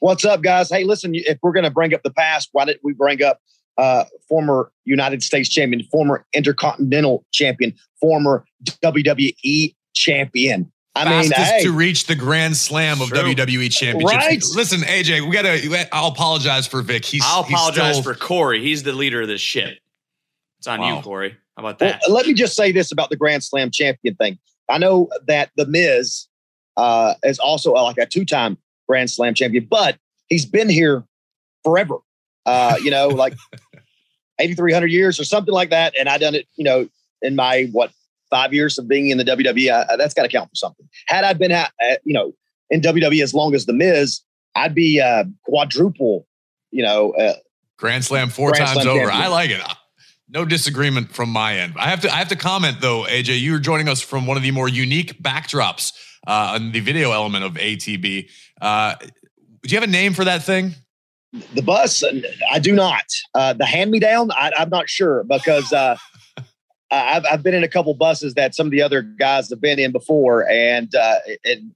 [0.00, 0.70] What's up, guys?
[0.70, 3.40] Hey, listen, if we're going to bring up the past, why didn't we bring up
[3.78, 10.70] uh, former United States champion, former Intercontinental champion, former WWE champion.
[10.94, 13.18] I Fastest mean, hey, to reach the Grand Slam of true.
[13.18, 14.24] WWE championships.
[14.24, 14.42] Right.
[14.56, 15.88] Listen, AJ, we gotta.
[15.92, 17.04] I'll apologize for Vic.
[17.04, 17.22] He's.
[17.24, 18.60] I'll apologize he's still, for Corey.
[18.60, 19.78] He's the leader of this ship.
[20.58, 20.96] It's on wow.
[20.96, 21.36] you, Corey.
[21.56, 22.00] How about that?
[22.06, 24.38] Well, let me just say this about the Grand Slam champion thing.
[24.68, 26.26] I know that the Miz
[26.76, 29.96] uh, is also uh, like a two-time Grand Slam champion, but
[30.28, 31.04] he's been here
[31.64, 31.96] forever.
[32.46, 33.34] Uh, you know, like
[34.38, 35.94] 8,300 years or something like that.
[35.98, 36.88] And I done it, you know,
[37.22, 37.92] in my what
[38.30, 39.70] five years of being in the WWE.
[39.70, 40.88] I, that's got to count for something.
[41.06, 41.72] Had I been, at,
[42.04, 42.32] you know,
[42.70, 44.20] in WWE as long as the Miz,
[44.54, 46.26] I'd be uh, quadruple,
[46.70, 47.34] you know, uh,
[47.76, 49.06] Grand Slam four Grand times Slam over.
[49.06, 49.22] Champion.
[49.22, 49.62] I like it.
[50.28, 51.74] No disagreement from my end.
[51.78, 52.12] I have to.
[52.12, 53.40] I have to comment though, AJ.
[53.40, 55.92] You are joining us from one of the more unique backdrops
[56.26, 58.28] uh, on the video element of ATB.
[58.60, 60.74] Uh, do you have a name for that thing?
[61.54, 62.02] The bus,
[62.50, 63.04] I do not.
[63.34, 65.96] Uh, the hand me down, I'm not sure because uh,
[66.90, 69.78] I've, I've been in a couple buses that some of the other guys have been
[69.78, 71.16] in before, and, uh,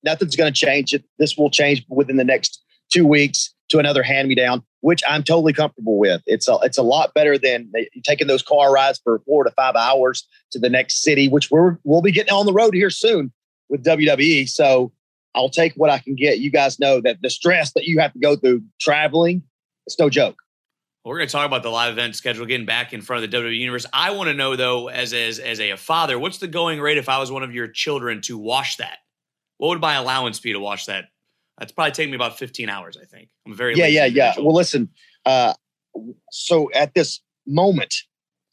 [0.02, 0.94] nothing's going to change.
[0.94, 5.02] It this will change within the next two weeks to another hand me down, which
[5.08, 6.22] I'm totally comfortable with.
[6.26, 7.72] It's a it's a lot better than
[8.04, 11.78] taking those car rides for four to five hours to the next city, which we're
[11.84, 13.32] we'll be getting on the road here soon
[13.68, 14.48] with WWE.
[14.48, 14.92] So
[15.34, 16.38] I'll take what I can get.
[16.38, 19.42] You guys know that the stress that you have to go through traveling,
[19.86, 20.36] it's no joke.
[21.04, 23.36] We're going to talk about the live event schedule, getting back in front of the
[23.36, 23.86] WWE universe.
[23.92, 27.08] I want to know though, as as as a father, what's the going rate if
[27.08, 28.98] I was one of your children to watch that?
[29.56, 31.06] What would my allowance be to watch that?
[31.58, 32.96] That's probably taking me about 15 hours.
[33.00, 34.34] I think I'm very yeah yeah individual.
[34.36, 34.46] yeah.
[34.46, 34.88] Well, listen.
[35.26, 35.54] Uh,
[36.30, 37.94] so at this moment,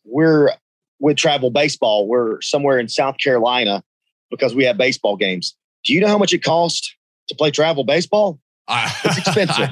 [0.04, 0.52] we're
[1.00, 2.08] with travel baseball.
[2.08, 3.84] We're somewhere in South Carolina
[4.32, 5.56] because we have baseball games.
[5.84, 6.94] Do you know how much it costs
[7.28, 8.40] to play travel baseball?
[8.70, 9.70] it's expensive.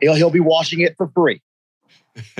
[0.00, 1.42] he'll he'll be washing it for free.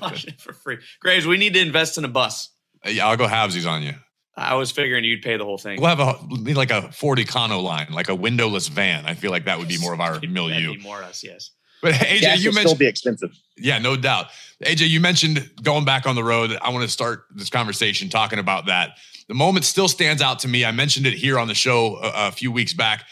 [0.00, 0.78] washing it for free.
[1.00, 2.50] Graves, we need to invest in a bus.
[2.84, 3.94] Yeah, I'll go halvesies on you.
[4.34, 5.80] I was figuring you'd pay the whole thing.
[5.80, 9.04] We'll have a like a Ford Econoline, like a windowless van.
[9.04, 10.78] I feel like that would be more of our milieu.
[10.80, 11.50] more us, yes.
[11.82, 13.36] But AJ, Gas you mentioned still be expensive.
[13.56, 14.28] Yeah, no doubt.
[14.64, 16.56] AJ, you mentioned going back on the road.
[16.62, 18.98] I want to start this conversation talking about that.
[19.32, 20.62] The moment still stands out to me.
[20.62, 23.06] I mentioned it here on the show a, a few weeks back.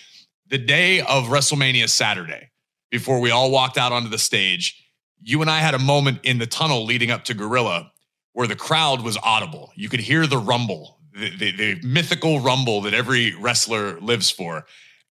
[0.50, 2.50] The day of WrestleMania Saturday,
[2.90, 4.86] before we all walked out onto the stage,
[5.22, 7.90] you and I had a moment in the tunnel leading up to Gorilla
[8.34, 9.72] where the crowd was audible.
[9.76, 14.66] You could hear the rumble, the, the, the mythical rumble that every wrestler lives for.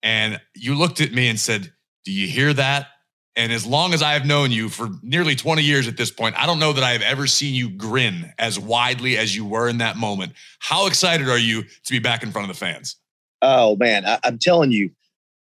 [0.04, 1.72] And you looked at me and said,
[2.04, 2.88] Do you hear that?
[3.38, 6.36] And as long as I have known you for nearly 20 years at this point,
[6.41, 9.69] I don't know that I have ever seen you grin as widely as you were
[9.69, 10.34] in that moment.
[10.58, 12.95] How excited are you to be back in front of the fans?
[13.43, 14.89] Oh man, I, am telling you,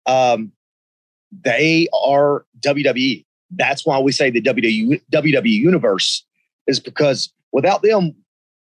[0.04, 0.52] um,
[1.42, 3.24] they are WWE.
[3.52, 6.22] That's why we say the WWE, WWE universe
[6.66, 8.14] is because without them,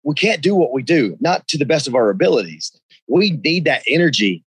[0.03, 2.79] we can't do what we do, not to the best of our abilities.
[3.07, 4.44] We need that energy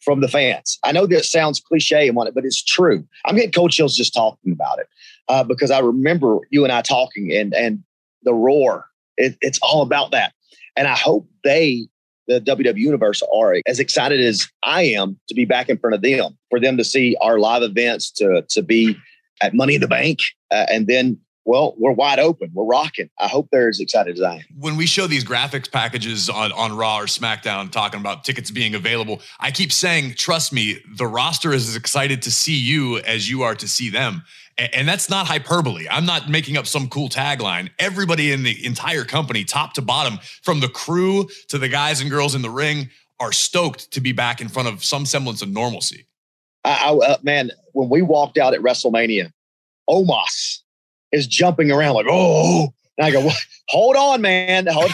[0.00, 0.78] from the fans.
[0.84, 3.06] I know that sounds cliche and what, but it's true.
[3.24, 4.88] I'm getting cold chills just talking about it
[5.28, 7.82] uh, because I remember you and I talking and and
[8.22, 8.86] the roar.
[9.16, 10.32] It, it's all about that,
[10.76, 11.88] and I hope they,
[12.26, 16.02] the WWE universe, are as excited as I am to be back in front of
[16.02, 18.96] them for them to see our live events to to be
[19.42, 21.18] at Money in the Bank, uh, and then
[21.50, 22.48] well, we're wide open.
[22.54, 23.10] We're rocking.
[23.18, 24.44] I hope they're as excited as I am.
[24.56, 28.76] When we show these graphics packages on, on Raw or SmackDown talking about tickets being
[28.76, 33.28] available, I keep saying, trust me, the roster is as excited to see you as
[33.28, 34.22] you are to see them.
[34.58, 35.88] And, and that's not hyperbole.
[35.90, 37.70] I'm not making up some cool tagline.
[37.80, 42.08] Everybody in the entire company, top to bottom, from the crew to the guys and
[42.08, 45.48] girls in the ring, are stoked to be back in front of some semblance of
[45.48, 46.06] normalcy.
[46.64, 49.32] I, I, uh, man, when we walked out at WrestleMania,
[49.88, 50.59] Omos
[51.12, 52.68] is jumping around like, oh,
[52.98, 53.36] and I go, well,
[53.68, 54.66] hold on, man.
[54.66, 54.92] Hold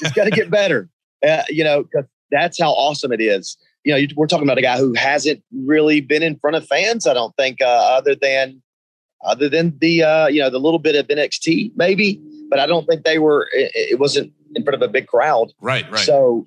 [0.00, 0.88] it's got to get better.
[1.26, 3.56] Uh, you know, because that's how awesome it is.
[3.84, 7.06] You know, we're talking about a guy who hasn't really been in front of fans.
[7.06, 8.62] I don't think, uh, other than
[9.24, 12.86] other than the uh, you know the little bit of NXT maybe, but I don't
[12.86, 13.48] think they were.
[13.52, 15.52] It, it wasn't in front of a big crowd.
[15.60, 16.00] Right, right.
[16.00, 16.46] So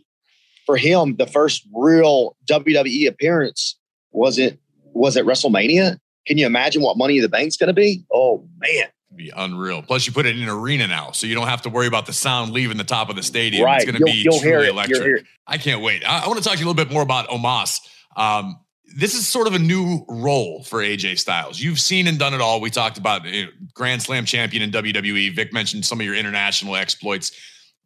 [0.65, 3.77] for him, the first real WWE appearance
[4.11, 4.59] was it
[4.93, 5.97] was at WrestleMania,
[6.29, 8.05] can you imagine what Money in the Bank's going to be?
[8.13, 9.81] Oh man, be unreal.
[9.81, 12.05] Plus, you put it in an arena now, so you don't have to worry about
[12.05, 13.65] the sound leaving the top of the stadium.
[13.65, 13.77] Right.
[13.77, 15.25] It's going to be you'll truly electric.
[15.47, 16.07] I can't wait.
[16.07, 17.79] I, I, want to talk to you a little bit more about Omos.
[18.15, 18.59] Um,
[18.95, 21.59] this is sort of a new role for AJ Styles.
[21.59, 22.61] You've seen and done it all.
[22.61, 25.35] We talked about you know, Grand Slam champion in WWE.
[25.35, 27.31] Vic mentioned some of your international exploits.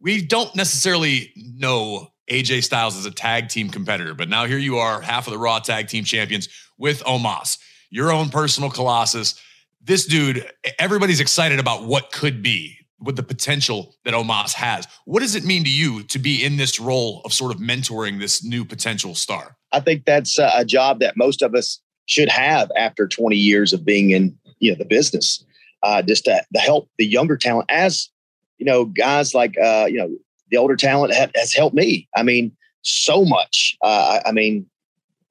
[0.02, 4.80] We don't necessarily know AJ Styles as a tag team competitor, but now here you
[4.80, 7.58] are, half of the Raw tag team champions with Omos
[7.94, 9.40] your own personal Colossus.
[9.84, 14.88] this dude, everybody's excited about what could be with the potential that Omos has.
[15.06, 18.20] What does it mean to you to be in this role of sort of mentoring
[18.20, 19.58] this new potential star?
[19.72, 23.86] I think that's a job that most of us should have after 20 years of
[23.86, 25.46] being in you know the business.
[25.84, 28.10] Uh, just to, to help the younger talent, as
[28.58, 30.10] you know, guys like uh, you know
[30.50, 32.08] the older talent has helped me.
[32.16, 33.78] I mean, so much.
[33.84, 34.66] Uh, I mean,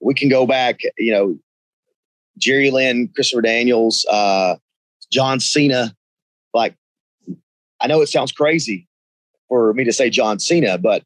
[0.00, 0.80] we can go back.
[0.98, 1.38] You know,
[2.38, 4.56] Jerry Lynn, Christopher Daniels, uh,
[5.10, 5.94] John Cena.
[6.54, 6.74] Like,
[7.80, 8.88] I know it sounds crazy
[9.48, 11.02] for me to say John Cena, but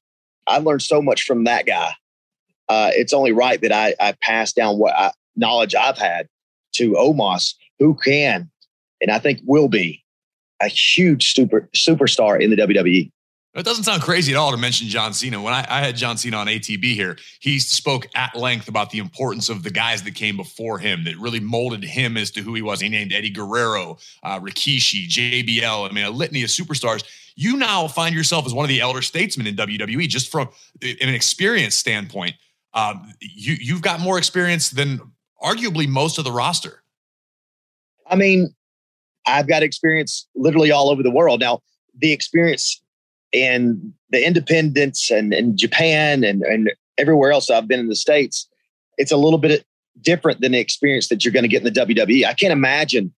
[0.46, 1.92] I learned so much from that guy.
[2.68, 6.28] Uh, it's only right that I, I pass down what I, knowledge I've had
[6.74, 8.50] to Omos, who can,
[9.00, 10.02] and I think will be
[10.60, 13.10] a huge super superstar in the WWE.
[13.57, 15.40] It doesn't sound crazy at all to mention John Cena.
[15.40, 18.99] When I, I, had John Cena on ATB here, he spoke at length about the
[18.99, 22.53] importance of the guys that came before him that really molded him as to who
[22.53, 22.81] he was.
[22.81, 25.88] He named Eddie Guerrero, uh, Rikishi, JBL.
[25.88, 27.03] I mean, a litany of superstars.
[27.35, 30.51] You now find yourself as one of the elder statesmen in WWE, just from
[30.83, 32.35] an experience standpoint.
[32.75, 35.01] Um, you you've got more experience than
[35.42, 36.83] arguably most of the roster.
[38.07, 38.55] I mean,
[39.27, 41.40] I've got experience literally all over the world.
[41.40, 41.62] Now,
[41.99, 42.83] the experience
[43.37, 48.49] in the independents and, in Japan and, and everywhere else I've been in the States,
[48.96, 49.66] it's a little bit
[50.01, 52.25] different than the experience that you're going to get in the WWE.
[52.25, 53.12] I can't imagine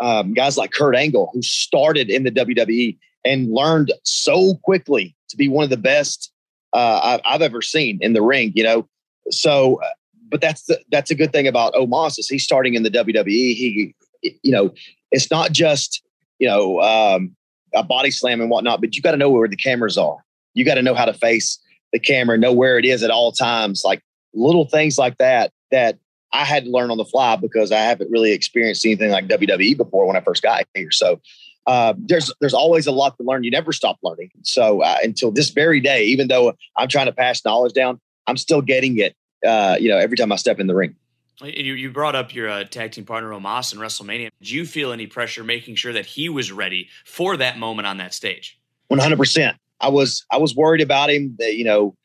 [0.00, 5.36] um, guys like Kurt Angle, who started in the WWE and learned so quickly to
[5.36, 6.30] be one of the best
[6.74, 8.52] uh, I've, ever seen in the ring.
[8.54, 8.88] You know,
[9.30, 9.80] so
[10.28, 13.24] but that's the, that's a good thing about Omos is he's starting in the WWE.
[13.26, 14.74] He, you know,
[15.10, 16.02] it's not just
[16.38, 17.34] you know um,
[17.74, 20.24] a body slam and whatnot, but you got to know where the cameras are.
[20.54, 21.58] You got to know how to face
[21.92, 23.82] the camera, know where it is at all times.
[23.84, 25.98] Like little things like that that
[26.32, 29.76] I had to learn on the fly because I haven't really experienced anything like WWE
[29.76, 30.90] before when I first got here.
[30.90, 31.20] So
[31.66, 33.44] uh, there's there's always a lot to learn.
[33.44, 34.30] You never stop learning.
[34.42, 38.36] So uh, until this very day, even though I'm trying to pass knowledge down, I'm
[38.36, 40.96] still getting it uh, you know, every time I step in the ring.
[41.42, 44.30] You, you brought up your uh, tag team partner Omos in WrestleMania.
[44.38, 47.96] Did you feel any pressure making sure that he was ready for that moment on
[47.98, 48.58] that stage?
[48.88, 49.56] One hundred percent.
[49.80, 51.34] I was I was worried about him.
[51.38, 51.96] That, you know,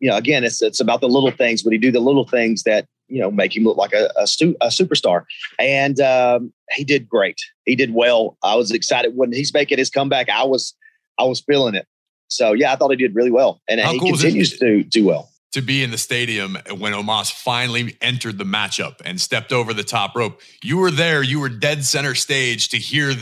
[0.00, 2.64] you know, again, it's it's about the little things, but he do the little things
[2.64, 5.24] that you know make him look like a a, stu- a superstar.
[5.60, 7.40] And um, he did great.
[7.64, 8.36] He did well.
[8.42, 10.28] I was excited when he's making his comeback.
[10.28, 10.74] I was
[11.18, 11.86] I was feeling it.
[12.26, 15.06] So yeah, I thought he did really well, and How he cool continues to do
[15.06, 19.74] well to be in the stadium when Omos finally entered the matchup and stepped over
[19.74, 20.40] the top rope.
[20.62, 23.12] You were there, you were dead center stage to hear,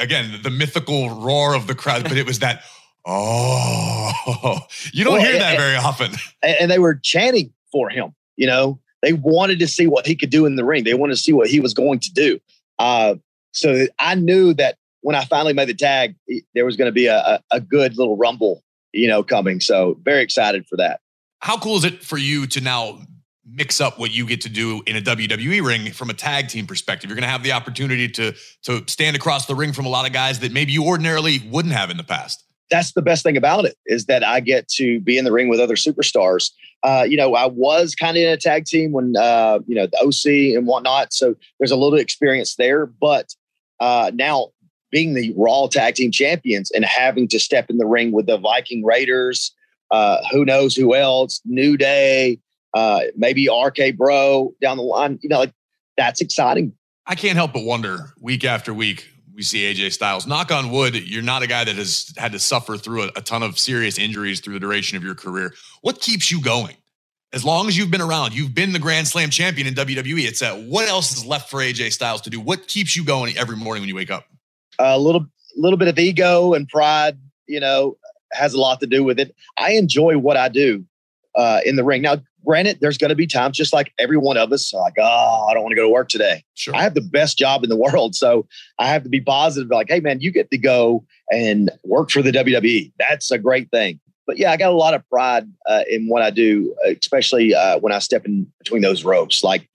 [0.00, 2.62] again, the mythical roar of the crowd, but it was that,
[3.06, 4.60] oh,
[4.92, 6.12] you don't well, hear that very often.
[6.42, 10.30] And they were chanting for him, you know, they wanted to see what he could
[10.30, 12.38] do in the ring, they wanted to see what he was going to do.
[12.78, 13.16] Uh,
[13.52, 16.14] so I knew that when I finally made the tag,
[16.54, 19.58] there was going to be a, a good little rumble, you know, coming.
[19.58, 21.00] So very excited for that
[21.42, 23.00] how cool is it for you to now
[23.44, 26.66] mix up what you get to do in a WWE ring from a tag team
[26.66, 27.10] perspective?
[27.10, 30.06] You're going to have the opportunity to to stand across the ring from a lot
[30.06, 32.44] of guys that maybe you ordinarily wouldn't have in the past.
[32.70, 35.48] That's the best thing about it is that I get to be in the ring
[35.48, 36.52] with other superstars.
[36.84, 39.86] Uh, you know, I was kind of in a tag team when uh, you know
[39.86, 42.86] the OC and whatnot, so there's a little experience there.
[42.86, 43.34] But
[43.80, 44.52] uh, now
[44.92, 48.38] being the Raw Tag Team Champions and having to step in the ring with the
[48.38, 49.52] Viking Raiders,
[49.92, 52.40] uh, who knows who else, New Day,
[52.74, 55.18] uh, maybe RK Bro down the line.
[55.22, 55.52] You know, like
[55.96, 56.72] that's exciting.
[57.06, 59.08] I can't help but wonder week after week.
[59.34, 60.26] We see AJ Styles.
[60.26, 63.20] Knock on wood, you're not a guy that has had to suffer through a, a
[63.22, 65.54] ton of serious injuries through the duration of your career.
[65.80, 66.76] What keeps you going?
[67.32, 70.26] As long as you've been around, you've been the Grand Slam champion in WWE.
[70.26, 72.40] It's at what else is left for AJ Styles to do?
[72.40, 74.26] What keeps you going every morning when you wake up?
[74.78, 75.26] A little,
[75.56, 77.18] little bit of ego and pride.
[77.46, 77.96] You know,
[78.32, 79.34] has a lot to do with it.
[79.58, 80.84] I enjoy what I do
[81.34, 82.02] uh, in the ring.
[82.02, 85.46] Now, granted, there's going to be times just like every one of us, like, oh,
[85.48, 86.44] I don't want to go to work today.
[86.54, 86.74] Sure.
[86.74, 88.14] I have the best job in the world.
[88.14, 88.46] So
[88.78, 92.22] I have to be positive, like, hey, man, you get to go and work for
[92.22, 92.92] the WWE.
[92.98, 94.00] That's a great thing.
[94.26, 97.78] But yeah, I got a lot of pride uh, in what I do, especially uh,
[97.80, 99.42] when I step in between those ropes.
[99.42, 99.68] Like,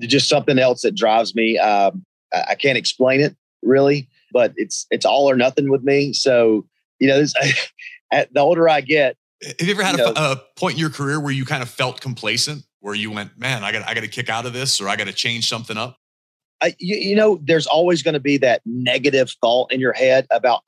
[0.00, 1.58] just something else that drives me.
[1.58, 2.04] Um,
[2.48, 6.12] I can't explain it really, but it's it's all or nothing with me.
[6.12, 6.66] So
[6.98, 7.24] you know,
[8.32, 9.16] the older I get.
[9.42, 11.62] Have you ever had you a, know, a, point in your career where you kind
[11.62, 14.52] of felt complacent, where you went, "Man, I got I got to kick out of
[14.52, 15.98] this, or I got to change something up"?
[16.62, 20.26] I, you, you know, there's always going to be that negative thought in your head
[20.30, 20.62] about,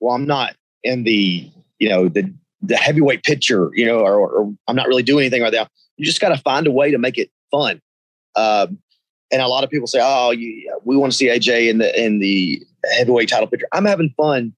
[0.00, 2.32] "Well, I'm not in the you know the
[2.62, 5.68] the heavyweight picture, you know, or, or I'm not really doing anything right now."
[5.98, 7.80] You just got to find a way to make it fun.
[8.34, 8.78] Um,
[9.32, 12.02] and a lot of people say, "Oh, you, we want to see AJ in the
[12.02, 12.62] in the
[12.96, 14.54] heavyweight title picture." I'm having fun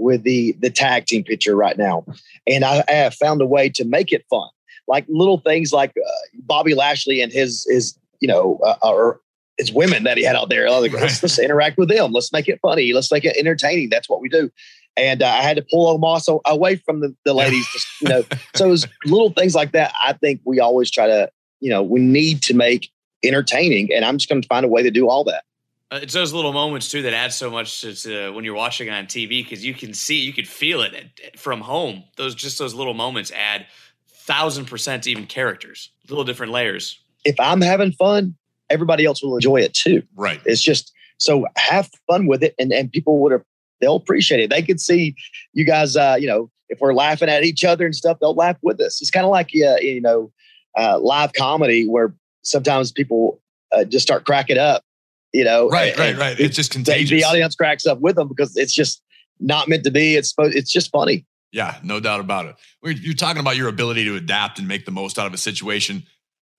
[0.00, 2.04] with the the tag team picture right now,
[2.46, 4.48] and I, I have found a way to make it fun,
[4.88, 6.10] like little things like uh,
[6.42, 9.20] Bobby Lashley and his his you know uh, or
[9.60, 10.68] his women that he had out there.
[10.70, 12.12] Like, let's, let's interact with them.
[12.12, 12.92] Let's make it funny.
[12.92, 13.90] Let's make it entertaining.
[13.90, 14.50] That's what we do.
[14.96, 18.24] And uh, I had to pull Omos away from the, the ladies, just, you know.
[18.54, 19.92] so it was little things like that.
[20.02, 21.30] I think we always try to,
[21.60, 22.90] you know, we need to make
[23.22, 25.44] entertaining, and I'm just going to find a way to do all that.
[25.90, 28.88] Uh, it's those little moments too that add so much to, to when you're watching
[28.90, 30.94] on TV because you can see, you can feel it
[31.36, 32.04] from home.
[32.16, 33.66] Those just those little moments add
[34.08, 37.00] thousand percent even characters, little different layers.
[37.24, 38.36] If I'm having fun,
[38.70, 40.02] everybody else will enjoy it too.
[40.14, 40.40] Right.
[40.44, 43.42] It's just so have fun with it, and and people would have
[43.80, 44.50] they'll appreciate it.
[44.50, 45.16] They could see
[45.54, 45.96] you guys.
[45.96, 49.00] Uh, you know, if we're laughing at each other and stuff, they'll laugh with us.
[49.00, 50.30] It's kind of like uh, you know,
[50.78, 53.40] uh, live comedy where sometimes people
[53.72, 54.84] uh, just start cracking up
[55.32, 55.68] you know.
[55.68, 56.38] Right, right, right.
[56.38, 57.10] It's just contagious.
[57.10, 59.02] The audience cracks up with them because it's just
[59.38, 60.16] not meant to be.
[60.16, 61.26] It's it's just funny.
[61.52, 63.00] Yeah, no doubt about it.
[63.00, 66.04] You're talking about your ability to adapt and make the most out of a situation.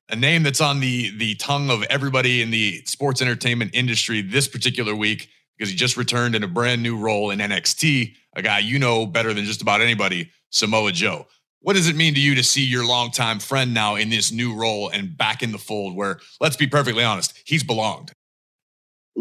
[0.10, 4.48] A name that's on the the tongue of everybody in the sports entertainment industry this
[4.48, 8.16] particular week because he just returned in a brand new role in NXT.
[8.36, 11.28] A guy you know better than just about anybody, Samoa Joe.
[11.64, 14.56] What does it mean to you to see your longtime friend now in this new
[14.56, 18.14] role and back in the fold where, let's be perfectly honest, he's belonged?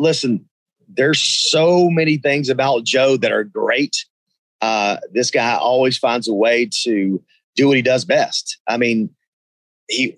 [0.01, 0.49] Listen,
[0.89, 4.05] there's so many things about Joe that are great.
[4.61, 7.23] Uh, this guy always finds a way to
[7.55, 8.59] do what he does best.
[8.67, 9.11] I mean,
[9.89, 10.17] he,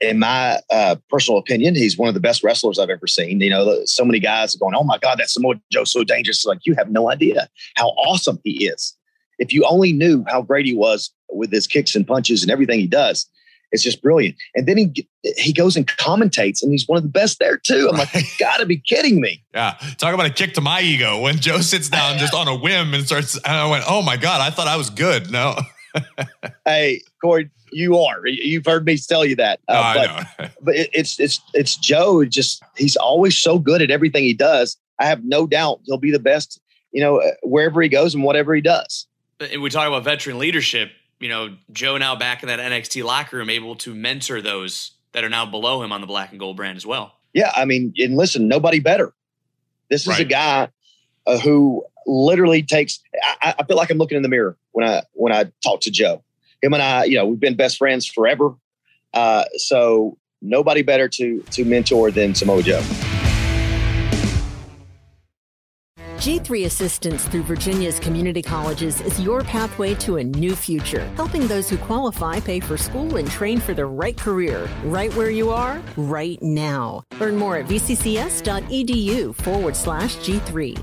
[0.00, 3.40] in my uh, personal opinion, he's one of the best wrestlers I've ever seen.
[3.40, 6.44] You know, so many guys are going, "Oh my God, that's Samoa Joe so dangerous!"
[6.44, 8.94] Like you have no idea how awesome he is.
[9.38, 12.78] If you only knew how great he was with his kicks and punches and everything
[12.78, 13.26] he does,
[13.76, 14.34] it's just brilliant.
[14.54, 15.06] And then he
[15.36, 17.88] he goes and commentates, and he's one of the best there too.
[17.92, 18.14] I'm right.
[18.14, 19.44] like, you got to be kidding me.
[19.54, 22.56] Yeah, talk about a kick to my ego when Joe sits down just on a
[22.56, 23.36] whim and starts.
[23.36, 25.30] And I went, oh my god, I thought I was good.
[25.30, 25.56] No.
[26.64, 28.26] hey, Corey, you are.
[28.26, 29.60] You've heard me tell you that.
[29.68, 32.24] Uh, no, but, but it, it's it's it's Joe.
[32.24, 34.76] Just he's always so good at everything he does.
[34.98, 36.60] I have no doubt he'll be the best.
[36.92, 39.06] You know, uh, wherever he goes and whatever he does.
[39.38, 43.36] And we talk about veteran leadership you know, Joe now back in that NXT locker
[43.36, 46.56] room, able to mentor those that are now below him on the black and gold
[46.56, 47.14] brand as well.
[47.32, 49.12] Yeah, I mean, and listen, nobody better.
[49.90, 50.20] This is right.
[50.20, 50.68] a guy
[51.26, 53.00] uh, who literally takes.
[53.42, 55.90] I, I, feel like I'm looking in the mirror when I when I talk to
[55.90, 56.22] Joe.
[56.62, 58.54] Him and I, you know, we've been best friends forever.
[59.12, 62.82] Uh, so nobody better to to mentor than Samoa Joe.
[66.16, 71.68] G3 Assistance through Virginia's community colleges is your pathway to a new future, helping those
[71.68, 75.82] who qualify pay for school and train for the right career, right where you are,
[75.98, 77.02] right now.
[77.20, 80.78] Learn more at vccs.edu forward slash G3.
[80.78, 80.80] I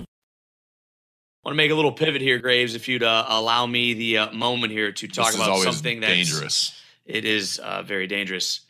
[1.43, 4.31] want to make a little pivot here, Graves, if you'd uh, allow me the uh,
[4.33, 6.79] moment here to talk about something that's dangerous.
[7.07, 8.61] It is uh, very dangerous.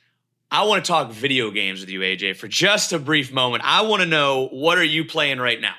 [0.49, 3.63] I want to talk video games with you, AJ, for just a brief moment.
[3.65, 5.75] I want to know what are you playing right now?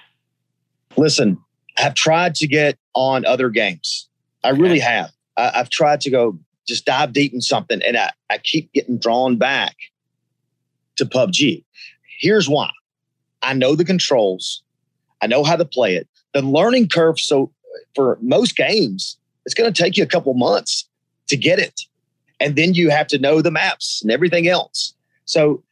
[0.96, 1.38] Listen,
[1.78, 4.08] I've tried to get on other games.
[4.42, 5.10] I really have.
[5.36, 8.98] I, have tried to go just dive deep in something, and I, I keep getting
[8.98, 9.74] drawn back
[10.96, 11.64] to PUBG.
[12.20, 12.70] Here's why
[13.42, 14.62] I know the controls,
[15.20, 16.08] I know how to play it.
[16.32, 17.52] The learning curve, so
[17.94, 20.88] for most games, it's going to take you a couple months
[21.28, 21.80] to get it.
[22.40, 24.94] And then you have to know the maps and everything else.
[25.24, 25.62] So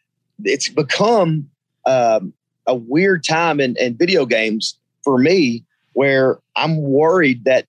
[0.44, 1.48] it's become
[1.86, 2.32] um,
[2.66, 7.66] a weird time in, in video games for me where I'm worried that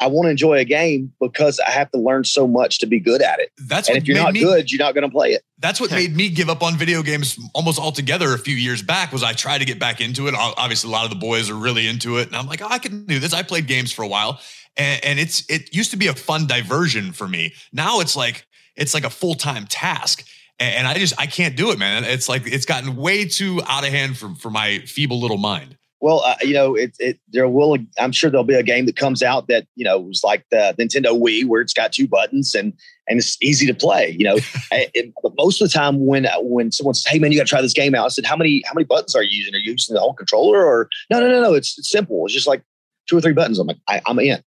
[0.00, 2.98] I want to enjoy a game because I have to learn so much to be
[2.98, 3.52] good at it.
[3.58, 5.42] That's and if you're not me, good, you're not going to play it.
[5.58, 9.12] That's what made me give up on video games almost altogether a few years back.
[9.12, 10.34] Was I tried to get back into it?
[10.34, 12.78] Obviously, a lot of the boys are really into it, and I'm like, oh, I
[12.78, 13.34] can do this.
[13.34, 14.40] I played games for a while,
[14.78, 17.52] and, and it's it used to be a fun diversion for me.
[17.70, 20.26] Now it's like it's like a full time task,
[20.58, 22.04] and, and I just I can't do it, man.
[22.04, 25.76] It's like it's gotten way too out of hand for for my feeble little mind.
[26.00, 27.76] Well, uh, you know, it, it there will.
[27.98, 30.74] I'm sure there'll be a game that comes out that you know was like the
[30.78, 32.72] Nintendo Wii, where it's got two buttons and
[33.06, 34.16] and it's easy to play.
[34.18, 34.36] You know,
[34.72, 37.50] it, but most of the time when when someone says, "Hey, man, you got to
[37.50, 39.54] try this game out," I said, "How many how many buttons are you using?
[39.54, 41.52] Are you using the whole controller or no, no, no, no?
[41.52, 42.24] It's, it's simple.
[42.24, 42.62] It's just like
[43.06, 44.42] two or three buttons." I'm like, I, am in.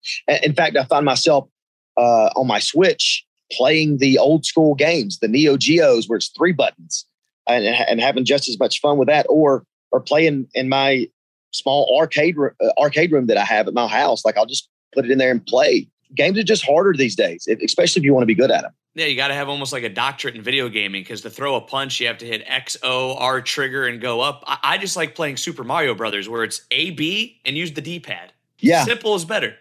[0.43, 1.49] In fact, I find myself
[1.97, 6.53] uh, on my Switch playing the old school games, the Neo Geos, where it's three
[6.53, 7.05] buttons,
[7.45, 11.07] and, and having just as much fun with that, or or playing in my
[11.51, 14.25] small arcade uh, arcade room that I have at my house.
[14.25, 15.87] Like I'll just put it in there and play.
[16.15, 18.73] Games are just harder these days, especially if you want to be good at them.
[18.93, 21.55] Yeah, you got to have almost like a doctorate in video gaming because to throw
[21.55, 24.43] a punch, you have to hit X, O, R trigger and go up.
[24.45, 27.79] I, I just like playing Super Mario Brothers where it's A, B and use the
[27.79, 28.33] D pad.
[28.59, 28.83] Yeah.
[28.83, 29.55] Simple is better.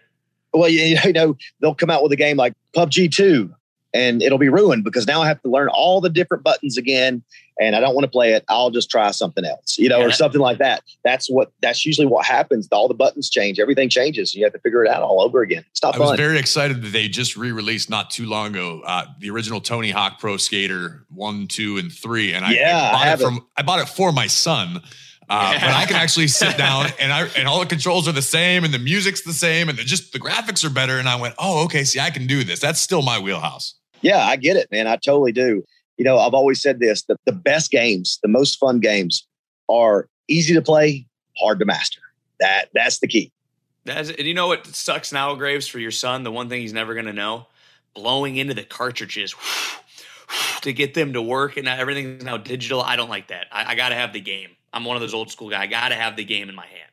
[0.53, 3.53] Well, you know, they'll come out with a game like PUBG 2
[3.93, 7.23] and it'll be ruined because now I have to learn all the different buttons again
[7.59, 8.43] and I don't want to play it.
[8.49, 10.05] I'll just try something else, you know, yeah.
[10.05, 10.83] or something like that.
[11.03, 12.67] That's what that's usually what happens.
[12.71, 14.33] All the buttons change, everything changes.
[14.33, 15.63] You have to figure it out all over again.
[15.69, 16.09] It's not I fun.
[16.09, 19.91] was very excited that they just re-released not too long ago uh, the original Tony
[19.91, 23.47] Hawk Pro Skater one, two, and three, and I, yeah, I bought I it from
[23.57, 24.81] I bought it for my son.
[25.29, 28.21] Uh, but I can actually sit down and I and all the controls are the
[28.21, 30.99] same and the music's the same and the, just the graphics are better.
[30.99, 32.59] And I went, oh, okay, see, I can do this.
[32.59, 33.75] That's still my wheelhouse.
[34.01, 34.87] Yeah, I get it, man.
[34.87, 35.63] I totally do
[36.01, 39.27] you know, I've always said this that the best games, the most fun games
[39.69, 41.05] are easy to play,
[41.37, 42.01] hard to master.
[42.39, 43.31] That that's the key.
[43.85, 46.23] That's and you know what sucks now, Graves, for your son?
[46.23, 47.45] The one thing he's never gonna know,
[47.93, 49.35] blowing into the cartridges
[50.61, 52.81] to get them to work and everything's now digital.
[52.81, 53.45] I don't like that.
[53.51, 54.49] I, I gotta have the game.
[54.73, 55.61] I'm one of those old school guys.
[55.61, 56.90] I gotta have the game in my hand.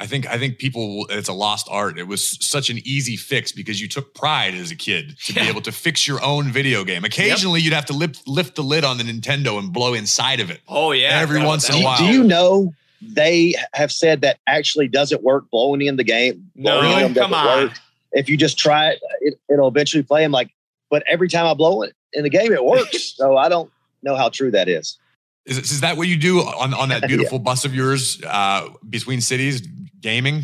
[0.00, 1.98] I think I think people it's a lost art.
[1.98, 5.42] It was such an easy fix because you took pride as a kid to yeah.
[5.42, 7.04] be able to fix your own video game.
[7.04, 7.64] Occasionally, yep.
[7.66, 10.62] you'd have to lift lift the lid on the Nintendo and blow inside of it.
[10.66, 11.98] Oh yeah, every once in a while.
[11.98, 12.72] Do you know
[13.02, 16.50] they have said that actually doesn't work blowing in the game?
[16.54, 17.12] No, really?
[17.12, 17.64] come on.
[17.64, 17.72] Work.
[18.12, 20.24] If you just try it, it, it'll eventually play.
[20.24, 20.50] I'm like,
[20.88, 23.14] but every time I blow it in the game, it works.
[23.16, 23.70] so I don't
[24.02, 24.98] know how true that is.
[25.44, 27.44] Is, is that what you do on, on that beautiful yeah.
[27.44, 29.66] bus of yours uh, between cities?
[30.00, 30.42] Gaming?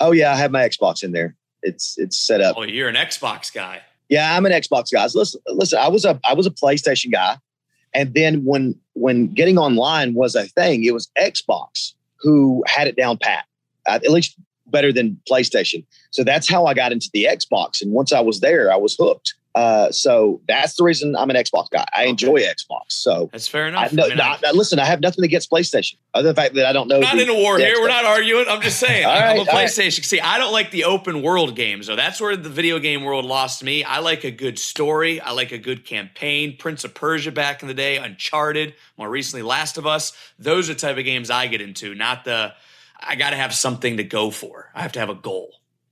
[0.00, 1.34] Oh yeah, I have my Xbox in there.
[1.62, 2.56] It's it's set up.
[2.58, 3.82] Oh, you're an Xbox guy.
[4.08, 5.06] Yeah, I'm an Xbox guy.
[5.12, 7.36] Listen, listen, I was a I was a PlayStation guy,
[7.94, 12.96] and then when when getting online was a thing, it was Xbox who had it
[12.96, 13.44] down pat,
[13.86, 14.36] uh, at least
[14.66, 15.84] better than PlayStation.
[16.10, 17.80] So that's how I got into the Xbox.
[17.80, 19.34] And once I was there, I was hooked.
[19.58, 21.84] Uh, so that's the reason I'm an Xbox guy.
[21.92, 22.10] I okay.
[22.10, 22.90] enjoy Xbox.
[22.90, 23.88] So that's fair enough.
[23.90, 26.54] I, no, I mean, I, listen, I have nothing against PlayStation, other than the fact
[26.54, 27.00] that I don't know.
[27.00, 27.74] Not the, in a war here.
[27.80, 28.44] We're not arguing.
[28.48, 29.04] I'm just saying.
[29.08, 29.98] I'm a PlayStation.
[29.98, 30.04] Right.
[30.04, 31.86] See, I don't like the open world games.
[31.86, 33.82] So that's where the video game world lost me.
[33.82, 35.20] I like a good story.
[35.20, 36.56] I like a good campaign.
[36.56, 40.12] Prince of Persia back in the day, Uncharted, more recently, Last of Us.
[40.38, 41.96] Those are the type of games I get into.
[41.96, 42.54] Not the.
[43.00, 44.70] I got to have something to go for.
[44.72, 45.50] I have to have a goal.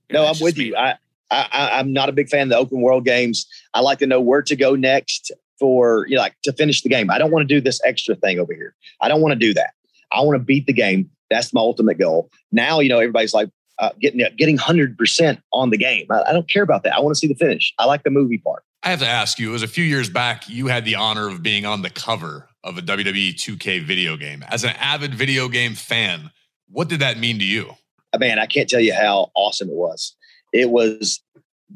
[0.09, 0.67] You know, no, I'm with me.
[0.67, 0.77] you.
[0.77, 0.99] I,
[1.31, 3.47] I, am not a big fan of the open world games.
[3.75, 6.89] I like to know where to go next for you know, like to finish the
[6.89, 7.11] game.
[7.11, 8.75] I don't want to do this extra thing over here.
[9.01, 9.71] I don't want to do that.
[10.13, 11.11] I want to beat the game.
[11.31, 12.31] That's my ultimate goal.
[12.53, 16.07] Now, you know, everybody's like uh, getting getting hundred percent on the game.
[16.11, 16.95] I, I don't care about that.
[16.95, 17.73] I want to see the finish.
[17.79, 18.63] I like the movie part.
[18.83, 19.49] I have to ask you.
[19.51, 20.49] It was a few years back.
[20.49, 24.45] You had the honor of being on the cover of a WWE 2K video game.
[24.49, 26.31] As an avid video game fan,
[26.69, 27.75] what did that mean to you?
[28.17, 30.17] Man, I can't tell you how awesome it was
[30.53, 31.23] it was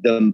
[0.03, 0.33] the,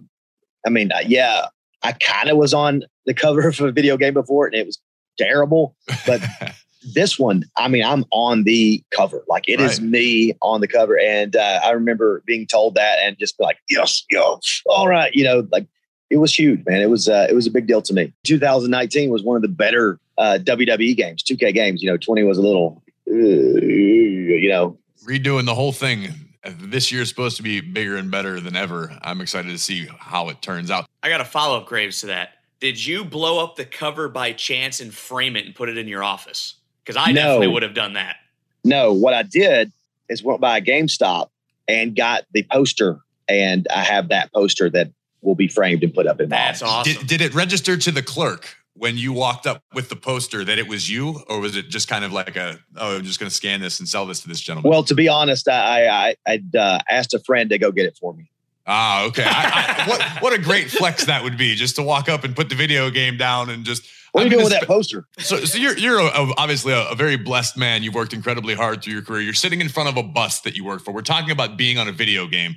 [0.65, 1.47] I mean, uh, yeah,
[1.83, 4.79] I kind of was on the cover of a video game before and it was
[5.17, 5.75] terrible,
[6.05, 6.21] but
[6.93, 9.23] this one, I mean, I'm on the cover.
[9.27, 9.69] Like it right.
[9.69, 10.99] is me on the cover.
[10.99, 15.13] And uh, I remember being told that and just be like, yes, yo, all right.
[15.13, 15.67] You know, like
[16.09, 16.81] it was huge, man.
[16.81, 18.13] It was, uh, it was a big deal to me.
[18.23, 21.81] 2019 was one of the better uh, WWE games, 2K games.
[21.81, 27.01] You know, 20 was a little, uh, you know, redoing the whole thing this year
[27.01, 28.97] is supposed to be bigger and better than ever.
[29.01, 30.85] I'm excited to see how it turns out.
[31.03, 32.29] I got a follow up, Graves, to that.
[32.59, 35.87] Did you blow up the cover by chance and frame it and put it in
[35.87, 36.55] your office?
[36.83, 37.21] Because I no.
[37.21, 38.17] definitely would have done that.
[38.63, 39.71] No, what I did
[40.09, 41.29] is went by a GameStop
[41.67, 44.89] and got the poster, and I have that poster that
[45.21, 46.91] will be framed and put up in That's office.
[46.95, 47.07] awesome.
[47.07, 50.57] Did, did it register to the clerk when you walked up with the poster that
[50.57, 53.29] it was you, or was it just kind of like a, oh, I'm just going
[53.29, 54.69] to scan this and sell this to this gentleman?
[54.69, 57.97] Well, to be honest, I, I I'd uh, asked a friend to go get it
[57.97, 58.29] for me.
[58.67, 59.23] Ah, okay.
[59.25, 62.35] I, I, what what a great flex that would be, just to walk up and
[62.35, 63.87] put the video game down and just.
[64.11, 65.07] What are you doing with that poster?
[65.19, 67.83] So, so you're you're a, a, obviously a, a, very blessed man.
[67.83, 69.21] You've worked incredibly hard through your career.
[69.21, 70.93] You're sitting in front of a bus that you work for.
[70.93, 72.55] We're talking about being on a video game.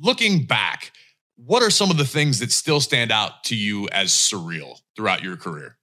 [0.00, 0.92] Looking back,
[1.36, 5.22] what are some of the things that still stand out to you as surreal throughout
[5.22, 5.76] your career?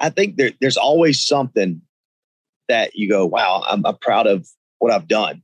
[0.00, 1.80] I think there, there's always something
[2.68, 5.42] that you go, wow, I'm, I'm proud of what I've done.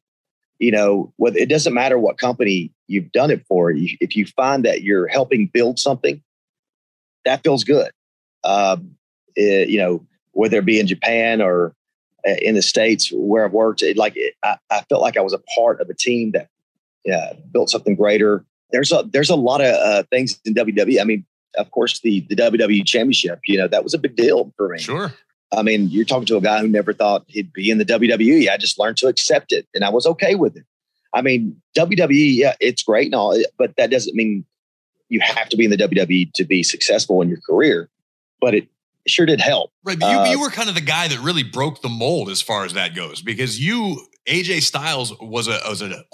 [0.59, 4.83] You know, it doesn't matter what company you've done it for, if you find that
[4.83, 6.23] you're helping build something,
[7.25, 7.91] that feels good.
[8.43, 8.97] Um,
[9.37, 11.75] it, you know, whether it be in Japan or
[12.27, 15.21] uh, in the states where I've worked, it, like it, I, I, felt like I
[15.21, 16.49] was a part of a team that
[17.05, 18.45] yeah, built something greater.
[18.71, 21.01] There's a there's a lot of uh, things in WWE.
[21.01, 21.25] I mean,
[21.57, 23.41] of course, the the WWE Championship.
[23.47, 24.79] You know, that was a big deal for me.
[24.79, 25.13] Sure.
[25.51, 28.51] I mean, you're talking to a guy who never thought he'd be in the WWE.
[28.51, 30.65] I just learned to accept it, and I was okay with it.
[31.15, 34.45] I mean, WWE, yeah, it's great and all, but that doesn't mean
[35.09, 37.89] you have to be in the WWE to be successful in your career,
[38.41, 38.69] but it
[39.07, 39.73] sure did help.
[39.85, 39.99] Right.
[39.99, 42.43] But you, uh, you were kind of the guy that really broke the mold as
[42.43, 46.05] far as that goes because you AJ Styles was a was a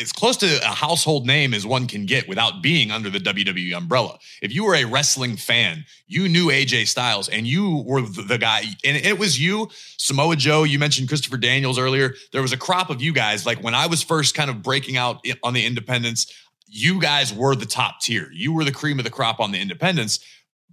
[0.00, 3.76] as close to a household name as one can get without being under the WWE
[3.76, 4.18] umbrella.
[4.40, 8.62] If you were a wrestling fan, you knew AJ Styles and you were the guy.
[8.84, 9.68] And it was you,
[9.98, 10.62] Samoa Joe.
[10.62, 12.14] You mentioned Christopher Daniels earlier.
[12.32, 13.44] There was a crop of you guys.
[13.44, 16.32] Like when I was first kind of breaking out on the independents,
[16.66, 18.28] you guys were the top tier.
[18.32, 20.20] You were the cream of the crop on the independents,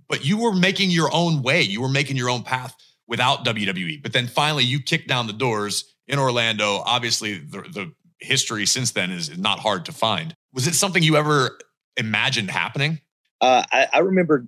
[0.08, 1.64] but you were making your own way.
[1.64, 2.76] You were making your own path
[3.08, 4.02] without WWE.
[4.04, 6.84] But then finally, you kicked down the doors in Orlando.
[6.86, 10.36] Obviously, the, the history since then is not hard to find.
[10.54, 11.58] Was it something you ever
[11.98, 13.00] imagined happening?
[13.40, 14.46] Uh, I, I, remember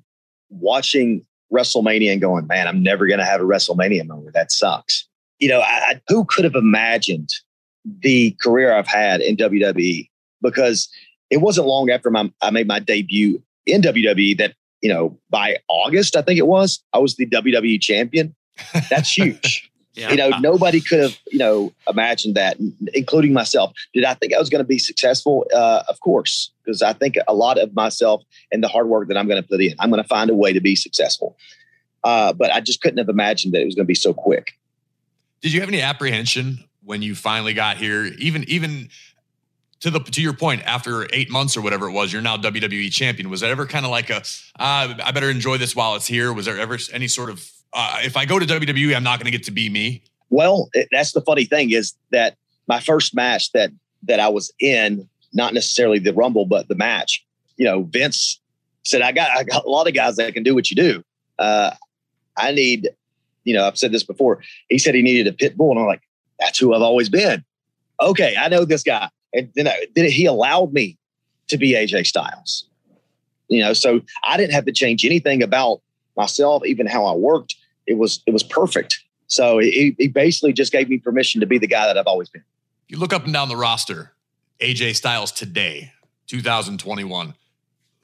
[0.50, 4.36] watching WrestleMania and going, man, I'm never going to have a WrestleMania moment.
[4.36, 5.08] That sucks.
[5.40, 7.30] You know, I, who could have imagined
[7.86, 10.10] the career I've had in WWE?
[10.42, 10.90] Because
[11.32, 15.58] it wasn't long after my, I made my debut in WWE that, you know, by
[15.70, 18.36] August, I think it was, I was the WWE champion.
[18.90, 19.72] That's huge.
[19.96, 20.10] Yeah.
[20.10, 22.58] You know, nobody could have, you know, imagined that,
[22.94, 23.74] including myself.
[23.94, 25.46] Did I think I was going to be successful?
[25.54, 29.18] Uh, of course, because I think a lot of myself and the hard work that
[29.18, 31.38] I'm going to put in, I'm going to find a way to be successful.
[32.04, 34.54] Uh, but I just couldn't have imagined that it was going to be so quick.
[35.42, 38.06] Did you have any apprehension when you finally got here?
[38.18, 38.90] Even, even
[39.82, 42.92] to the to your point, after eight months or whatever it was, you're now WWE
[42.92, 43.30] champion.
[43.30, 44.18] Was that ever kind of like a,
[44.58, 46.34] uh, I better enjoy this while it's here?
[46.34, 49.26] Was there ever any sort of uh, if I go to WWE, I'm not going
[49.26, 50.04] to get to be me.
[50.30, 53.72] Well, that's the funny thing is that my first match that
[54.04, 57.26] that I was in, not necessarily the Rumble, but the match.
[57.58, 58.40] You know, Vince
[58.84, 61.04] said, "I got, I got a lot of guys that can do what you do.
[61.40, 61.72] Uh,
[62.38, 62.90] I need,
[63.44, 64.42] you know, I've said this before.
[64.70, 66.02] He said he needed a pit bull, and I'm like,
[66.40, 67.44] that's who I've always been.
[68.02, 70.98] Okay, I know this guy, and then, I, then he allowed me
[71.48, 72.66] to be AJ Styles.
[73.50, 75.82] You know, so I didn't have to change anything about
[76.18, 77.56] myself, even how I worked
[77.88, 79.04] it was it was perfect.
[79.28, 82.30] So he, he basically just gave me permission to be the guy that I've always
[82.30, 82.44] been.
[82.88, 84.12] You look up and down the roster,
[84.60, 85.92] AJ Styles today,
[86.28, 87.34] 2021.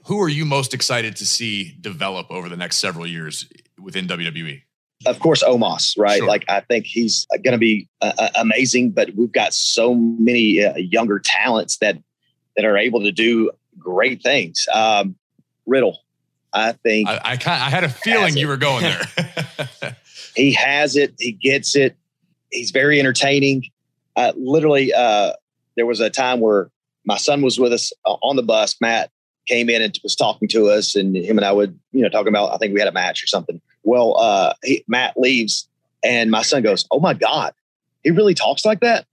[0.05, 4.61] Who are you most excited to see develop over the next several years within WWE?
[5.05, 6.17] Of course, Omos, right?
[6.17, 6.27] Sure.
[6.27, 10.63] Like I think he's going to be uh, uh, amazing, but we've got so many
[10.63, 11.97] uh, younger talents that
[12.55, 14.67] that are able to do great things.
[14.73, 15.15] Um,
[15.65, 15.99] Riddle,
[16.53, 19.95] I think I, I, I had a feeling you were going there.
[20.35, 21.13] he has it.
[21.19, 21.95] He gets it.
[22.51, 23.65] He's very entertaining.
[24.15, 25.33] Uh, literally, uh,
[25.75, 26.69] there was a time where
[27.05, 28.75] my son was with us uh, on the bus.
[28.81, 29.11] Matt
[29.45, 32.29] came in and was talking to us, and him and I would, you know, talking
[32.29, 32.53] about.
[32.53, 33.61] I think we had a match or something.
[33.83, 35.67] Well, uh, he, Matt leaves,
[36.03, 37.53] and my son goes, "Oh my god,
[38.03, 39.05] he really talks like that."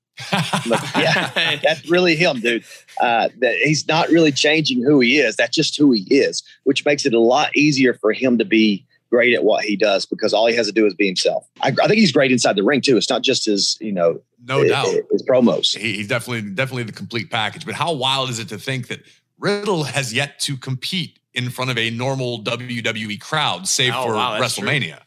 [0.66, 2.64] Like, yeah, that's really him, dude.
[3.00, 5.36] Uh, that he's not really changing who he is.
[5.36, 8.86] That's just who he is, which makes it a lot easier for him to be
[9.10, 11.48] great at what he does because all he has to do is be himself.
[11.62, 12.96] I, I think he's great inside the ring too.
[12.96, 15.76] It's not just his, you know, no his, doubt his promos.
[15.76, 17.64] He, he's definitely definitely the complete package.
[17.64, 19.02] But how wild is it to think that
[19.38, 24.14] Riddle has yet to compete in front of a normal WWE crowd, save oh, for
[24.14, 24.88] wow, WrestleMania?
[24.88, 25.00] True.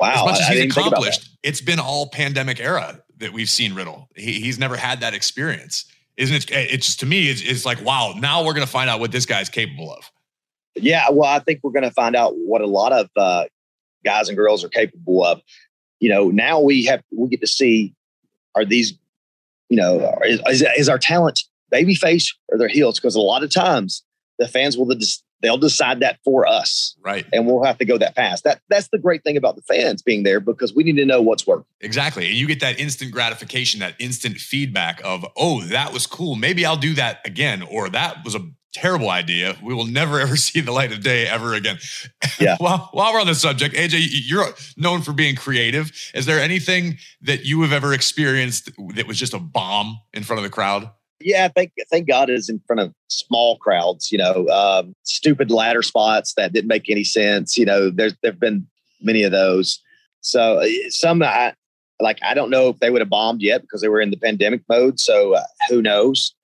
[0.00, 4.08] Wow, as much as he's accomplished, it's been all pandemic era that we've seen Riddle.
[4.14, 5.86] He, he's never had that experience.
[6.16, 6.50] Isn't it?
[6.50, 9.26] It's to me, it's, it's like, wow, now we're going to find out what this
[9.26, 10.10] guy's capable of.
[10.76, 11.10] Yeah.
[11.10, 13.44] Well, I think we're going to find out what a lot of uh,
[14.04, 15.40] guys and girls are capable of.
[16.00, 17.94] You know, now we have, we get to see
[18.54, 18.94] are these,
[19.68, 21.40] you know, is, is our talent
[21.72, 23.00] babyface or their heels?
[23.00, 24.04] Because a lot of times
[24.38, 24.86] the fans will
[25.44, 26.96] they'll decide that for us.
[27.02, 27.26] Right.
[27.32, 28.44] And we'll have to go that fast.
[28.44, 31.20] That that's the great thing about the fans being there because we need to know
[31.20, 31.66] what's working.
[31.80, 32.26] Exactly.
[32.26, 36.34] And you get that instant gratification, that instant feedback of, oh, that was cool.
[36.34, 37.62] Maybe I'll do that again.
[37.62, 38.40] Or that was a
[38.74, 39.56] terrible idea.
[39.62, 41.78] We will never ever see the light of day ever again.
[42.40, 42.56] Yeah.
[42.58, 44.44] while, while we're on the subject, AJ, you're
[44.76, 45.92] known for being creative.
[46.14, 50.38] Is there anything that you have ever experienced that was just a bomb in front
[50.38, 50.90] of the crowd?
[51.20, 54.10] Yeah, thank thank God it is in front of small crowds.
[54.12, 57.56] You know, um, stupid ladder spots that didn't make any sense.
[57.56, 58.66] You know, there's there've been
[59.00, 59.80] many of those.
[60.20, 61.54] So uh, some I
[62.00, 64.16] like I don't know if they would have bombed yet because they were in the
[64.16, 64.98] pandemic mode.
[65.00, 66.34] So uh, who knows?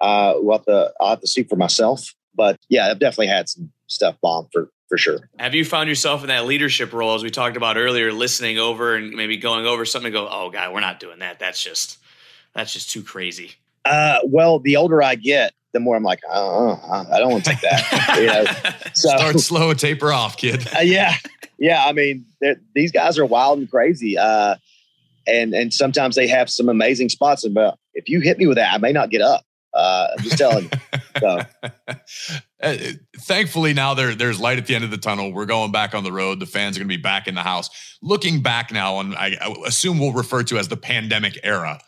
[0.00, 0.62] Uh, we'll
[1.00, 2.14] I'll have to see for myself.
[2.34, 5.28] But yeah, I've definitely had some stuff bombed for for sure.
[5.38, 8.94] Have you found yourself in that leadership role as we talked about earlier, listening over
[8.94, 10.12] and maybe going over something?
[10.12, 11.38] go, oh God, we're not doing that.
[11.38, 11.98] That's just
[12.54, 13.52] that's just too crazy.
[13.86, 16.80] Uh, well, the older I get, the more I'm like, oh,
[17.10, 18.16] I don't want to take that.
[18.18, 18.44] you know,
[18.94, 20.66] so start slow, taper off, kid.
[20.76, 21.14] uh, yeah,
[21.58, 21.84] yeah.
[21.84, 22.24] I mean,
[22.74, 24.56] these guys are wild and crazy, uh,
[25.26, 27.46] and and sometimes they have some amazing spots.
[27.46, 29.44] But if you hit me with that, I may not get up.
[29.74, 31.00] Uh, I'm just telling you.
[31.20, 31.40] So.
[32.62, 32.74] Uh,
[33.18, 35.30] thankfully, now there, there's light at the end of the tunnel.
[35.30, 36.40] We're going back on the road.
[36.40, 37.68] The fans are going to be back in the house.
[38.00, 41.78] Looking back now and I, I assume we'll refer to as the pandemic era.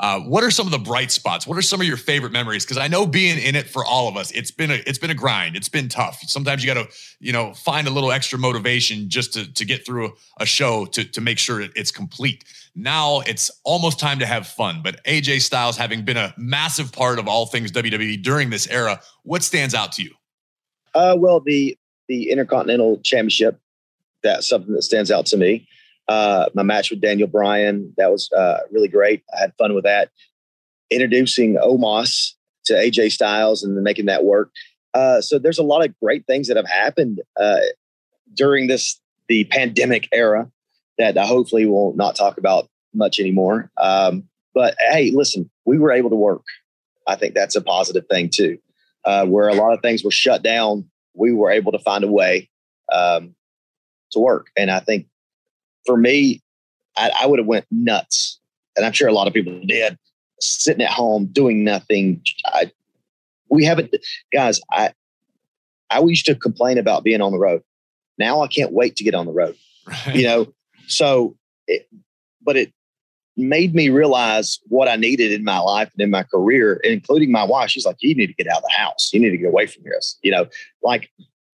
[0.00, 1.44] Uh, what are some of the bright spots?
[1.44, 2.64] What are some of your favorite memories?
[2.64, 5.10] Because I know being in it for all of us, it's been a it's been
[5.10, 5.56] a grind.
[5.56, 6.20] It's been tough.
[6.22, 9.84] Sometimes you got to you know find a little extra motivation just to to get
[9.84, 12.44] through a show to to make sure it's complete.
[12.76, 14.82] Now it's almost time to have fun.
[14.84, 19.00] But AJ Styles, having been a massive part of all things WWE during this era,
[19.24, 20.14] what stands out to you?
[20.94, 21.76] Uh, well, the
[22.06, 23.58] the Intercontinental Championship.
[24.22, 25.66] That's something that stands out to me.
[26.08, 29.22] Uh, my match with Daniel Bryan, that was uh, really great.
[29.34, 30.10] I had fun with that.
[30.90, 32.32] Introducing Omos
[32.64, 34.50] to AJ Styles and making that work.
[34.94, 37.60] Uh, so there's a lot of great things that have happened uh,
[38.34, 40.50] during this the pandemic era
[40.96, 43.70] that I hopefully will not talk about much anymore.
[43.76, 46.42] Um, but hey, listen, we were able to work.
[47.06, 48.58] I think that's a positive thing too.
[49.04, 52.08] Uh, where a lot of things were shut down, we were able to find a
[52.08, 52.50] way
[52.90, 53.34] um,
[54.12, 55.06] to work, and I think
[55.88, 56.42] for me,
[56.98, 58.38] I, I would have went nuts,
[58.76, 59.96] and I'm sure a lot of people did,
[60.38, 62.20] sitting at home doing nothing.
[62.44, 62.70] I,
[63.48, 63.96] we haven't,
[64.30, 64.60] guys.
[64.70, 64.92] I
[65.88, 67.62] I used to complain about being on the road.
[68.18, 69.56] Now I can't wait to get on the road.
[69.86, 70.16] Right.
[70.16, 70.52] You know,
[70.88, 71.34] so,
[71.66, 71.88] it,
[72.42, 72.70] but it
[73.38, 77.44] made me realize what I needed in my life and in my career, including my
[77.44, 77.70] wife.
[77.70, 79.10] She's like, "You need to get out of the house.
[79.14, 80.48] You need to get away from here." You know,
[80.82, 81.08] like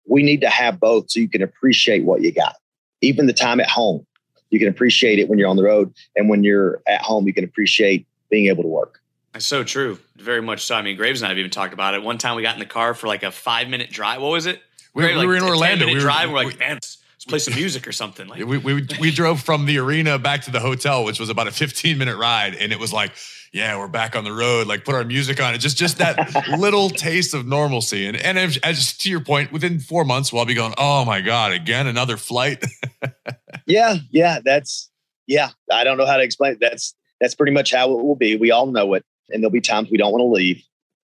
[0.06, 2.58] we need to have both so you can appreciate what you got,
[3.02, 4.06] even the time at home
[4.50, 7.34] you can appreciate it when you're on the road, and when you're at home, you
[7.34, 9.02] can appreciate being able to work.
[9.34, 10.00] That's so true.
[10.18, 10.76] Very much so.
[10.76, 12.02] I mean, Graves and I have even talked about it.
[12.02, 14.22] One time we got in the car for like a five minute drive.
[14.22, 14.62] What was it?
[14.94, 15.86] We, we, we were in Orlando.
[15.86, 16.30] We were, drive.
[16.32, 16.98] We're like, man, let's
[17.28, 18.28] play some music or something.
[18.28, 21.48] Like we, we we drove from the arena back to the hotel, which was about
[21.48, 23.12] a 15 minute ride, and it was like
[23.52, 24.68] yeah, we're back on the road.
[24.68, 25.58] Like put our music on it.
[25.60, 28.08] Just just that little taste of normalcy.
[28.08, 31.22] And and as, as, to your point, within four months, we'll be going, oh my
[31.22, 32.64] god, again another flight.
[33.66, 34.90] yeah, yeah, that's
[35.28, 35.50] yeah.
[35.72, 36.60] I don't know how to explain it.
[36.60, 38.36] That's that's pretty much how it will be.
[38.36, 40.64] We all know it, and there'll be times we don't want to leave,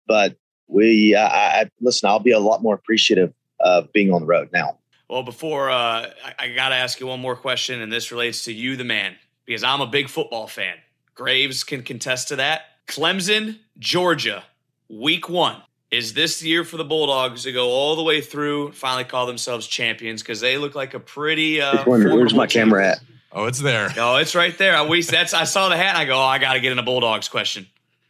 [0.06, 0.36] but
[0.68, 1.14] we.
[1.14, 2.08] Uh, I, listen.
[2.08, 4.78] I'll be a lot more appreciative of being on the road now.
[5.08, 8.44] Well, before uh, I, I got to ask you one more question, and this relates
[8.44, 10.76] to you, the man, because I'm a big football fan.
[11.14, 12.62] Graves can contest to that.
[12.86, 14.44] Clemson, Georgia,
[14.88, 15.62] week one.
[15.90, 19.26] Is this the year for the Bulldogs to go all the way through, finally call
[19.26, 20.22] themselves champions?
[20.22, 21.60] Because they look like a pretty.
[21.60, 22.64] Uh, where's my team.
[22.64, 23.00] camera at?
[23.32, 23.92] Oh, it's there.
[23.96, 24.76] Oh, it's right there.
[24.76, 26.72] I, we, that's, I saw the hat and I go, oh, I got to get
[26.72, 27.66] in a Bulldogs question.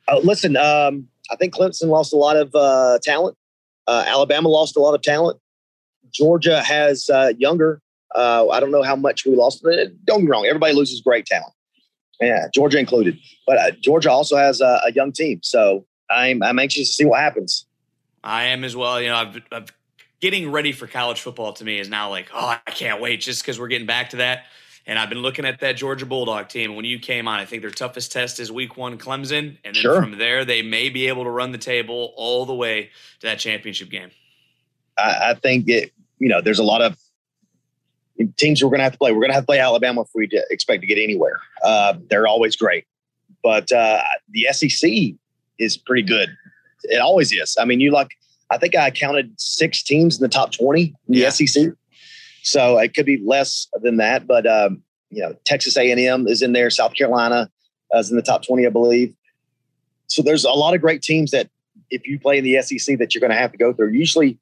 [0.09, 3.37] Uh, listen, um, I think Clemson lost a lot of uh, talent.
[3.87, 5.39] Uh, Alabama lost a lot of talent.
[6.13, 7.81] Georgia has uh, younger.
[8.15, 9.63] Uh, I don't know how much we lost.
[9.63, 10.47] Don't get me wrong.
[10.47, 11.53] Everybody loses great talent.
[12.21, 13.19] Yeah, Georgia included.
[13.47, 17.05] But uh, Georgia also has a, a, young team, so I'm I'm anxious to see
[17.05, 17.67] what happens.
[18.23, 19.01] I am as well.
[19.01, 19.73] You know, I've, I've
[20.21, 23.43] getting ready for college football to me is now like, oh, I can't wait, just
[23.43, 24.45] because we're getting back to that.
[24.87, 26.77] And I've been looking at that Georgia Bulldog team.
[26.77, 29.75] When you came on, I think their toughest test is Week One, Clemson, and then
[29.75, 30.01] sure.
[30.01, 32.91] from there they may be able to run the table all the way
[33.21, 34.11] to that championship game.
[34.97, 35.93] I, I think it.
[36.19, 36.99] You know, there's a lot of
[38.37, 39.13] teams we're going to have to play.
[39.13, 41.41] We're going to have to play Alabama if we expect to get anywhere.
[41.63, 42.87] Uh, they're always great,
[43.43, 45.15] but uh, the SEC
[45.59, 46.29] is pretty good.
[46.85, 47.57] It always is.
[47.59, 48.11] I mean, you like.
[48.49, 51.31] I think I counted six teams in the top twenty in the yeah.
[51.31, 51.73] SEC,
[52.43, 54.27] so it could be less than that.
[54.27, 56.71] But um, you know, Texas A and M is in there.
[56.71, 57.51] South Carolina
[57.95, 59.15] is in the top twenty, I believe.
[60.07, 61.51] So there's a lot of great teams that
[61.91, 63.91] if you play in the SEC that you're going to have to go through.
[63.91, 64.39] Usually,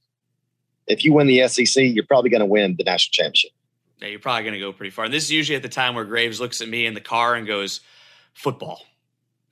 [0.86, 3.52] if you win the SEC, you're probably going to win the national championship
[4.00, 5.06] yeah, you're probably going to go pretty far.
[5.06, 7.34] And this is usually at the time where Graves looks at me in the car
[7.34, 7.80] and goes,
[8.34, 8.82] football.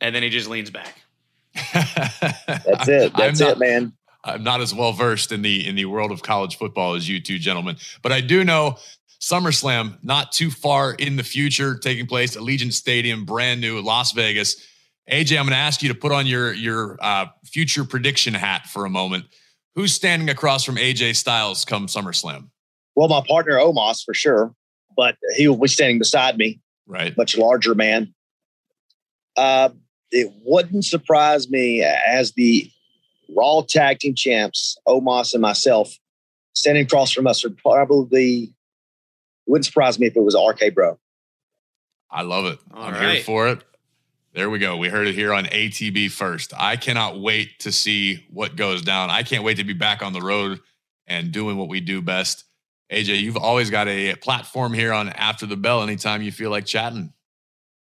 [0.01, 1.01] And then he just leans back.
[1.75, 3.13] That's it.
[3.17, 3.93] That's not, it, man.
[4.25, 7.21] I'm not as well versed in the in the world of college football as you
[7.21, 8.79] two gentlemen, but I do know
[9.21, 14.67] SummerSlam not too far in the future taking place, Allegiant Stadium, brand new, Las Vegas.
[15.11, 18.67] AJ, I'm going to ask you to put on your your uh, future prediction hat
[18.67, 19.25] for a moment.
[19.75, 22.49] Who's standing across from AJ Styles come SummerSlam?
[22.95, 24.55] Well, my partner Omos for sure,
[24.97, 26.61] but he will be standing beside me.
[26.87, 27.17] Right.
[27.17, 28.15] Much larger man.
[29.37, 29.71] Uh,
[30.13, 32.71] it wouldn't surprise me as the
[33.35, 35.93] Raw Tag Team Champs, Omos and myself,
[36.55, 38.53] standing across from us would probably
[39.47, 40.99] wouldn't surprise me if it was RK Bro.
[42.11, 42.59] I love it.
[42.73, 43.15] All I'm right.
[43.15, 43.65] here for it.
[44.35, 44.77] There we go.
[44.77, 46.53] We heard it here on ATB first.
[46.57, 49.11] I cannot wait to see what goes down.
[49.11, 50.61] I can't wait to be back on the road
[51.07, 52.45] and doing what we do best.
[52.91, 56.65] AJ, you've always got a platform here on After the Bell anytime you feel like
[56.65, 57.13] chatting.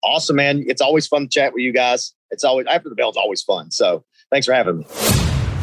[0.04, 0.64] Awesome, man.
[0.68, 2.14] It's always fun to chat with you guys.
[2.32, 3.72] It's always After the Bell is always fun.
[3.72, 4.86] So thanks for having me.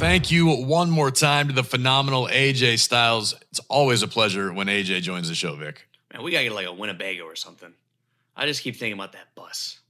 [0.01, 3.35] Thank you one more time to the phenomenal AJ Styles.
[3.51, 5.87] It's always a pleasure when AJ joins the show, Vic.
[6.13, 7.73] Man, we gotta get like a Winnebago or something.
[8.35, 9.81] I just keep thinking about that bus.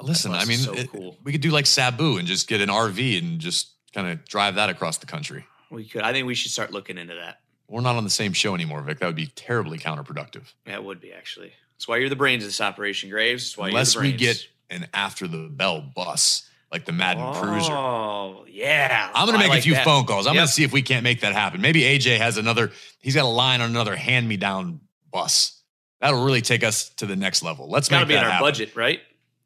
[0.00, 1.18] Listen, bus I mean, so it- cool.
[1.24, 4.54] we could do like Sabu and just get an RV and just kind of drive
[4.54, 5.44] that across the country.
[5.70, 6.02] We could.
[6.02, 7.40] I think we should start looking into that.
[7.68, 8.98] We're not on the same show anymore, Vic.
[9.00, 10.52] That would be terribly counterproductive.
[10.66, 11.52] That would be actually.
[11.80, 13.44] That's why you're the brains of this operation, Graves.
[13.44, 17.72] That's why Unless you're we get an after the bell bus, like the Madden Cruiser.
[17.72, 19.86] Oh yeah, I'm going to make like a few that.
[19.86, 20.26] phone calls.
[20.26, 21.62] I'm going to see if we can't make that happen.
[21.62, 22.70] Maybe AJ has another,
[23.00, 25.58] he's got a line on another hand me down bus.
[26.02, 27.70] That'll really take us to the next level.
[27.70, 28.46] Let's It's make be that in our happen.
[28.46, 29.00] budget, right?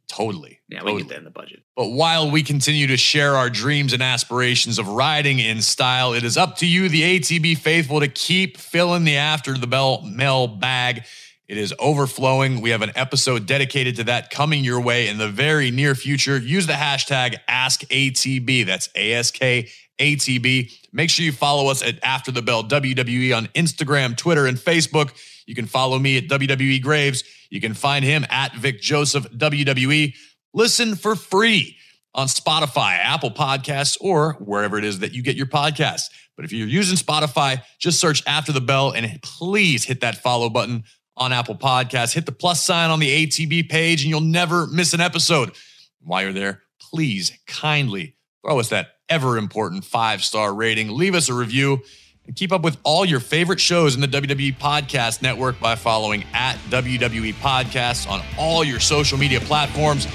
[0.08, 0.58] Totally.
[0.68, 0.94] Yeah, totally.
[0.96, 1.62] we get that in the budget.
[1.76, 6.24] But while we continue to share our dreams and aspirations of riding in style, it
[6.24, 10.48] is up to you, the ATB faithful, to keep filling the after the bell mail
[10.48, 11.04] bag.
[11.46, 12.62] It is overflowing.
[12.62, 16.38] We have an episode dedicated to that coming your way in the very near future.
[16.38, 18.64] Use the hashtag AskATB.
[18.64, 19.68] That's ASK
[20.00, 20.72] ATB.
[20.92, 25.12] Make sure you follow us at After the Bell WWE on Instagram, Twitter, and Facebook.
[25.46, 27.24] You can follow me at WWE Graves.
[27.50, 30.14] You can find him at Vic Joseph WWE.
[30.54, 31.76] Listen for free
[32.14, 36.08] on Spotify, Apple Podcasts, or wherever it is that you get your podcasts.
[36.36, 40.48] But if you're using Spotify, just search After the Bell and please hit that follow
[40.48, 40.84] button
[41.16, 42.14] on Apple Podcasts.
[42.14, 45.52] Hit the plus sign on the ATB page and you'll never miss an episode.
[46.00, 50.90] While you're there, please kindly throw us that ever important five star rating.
[50.90, 51.82] Leave us a review
[52.26, 56.24] and keep up with all your favorite shows in the WWE Podcast Network by following
[56.32, 60.06] at WWE Podcasts on all your social media platforms.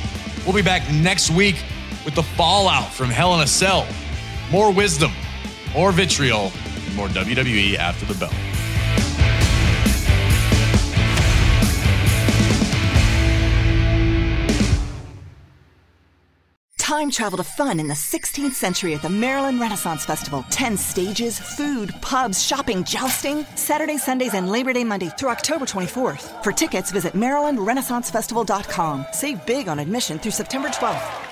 [0.45, 1.63] We'll be back next week
[2.05, 3.87] with the fallout from Hell in a Cell.
[4.51, 5.11] More wisdom,
[5.73, 6.51] more vitriol,
[6.85, 8.33] and more WWE after the bell.
[16.89, 20.43] Time travel to fun in the 16th century at the Maryland Renaissance Festival.
[20.49, 23.45] 10 stages, food, pubs, shopping, jousting.
[23.53, 26.41] Saturday, Sundays, and Labor Day Monday through October 24th.
[26.43, 29.05] For tickets, visit MarylandRenaissanceFestival.com.
[29.11, 31.28] Save big on admission through September 12th.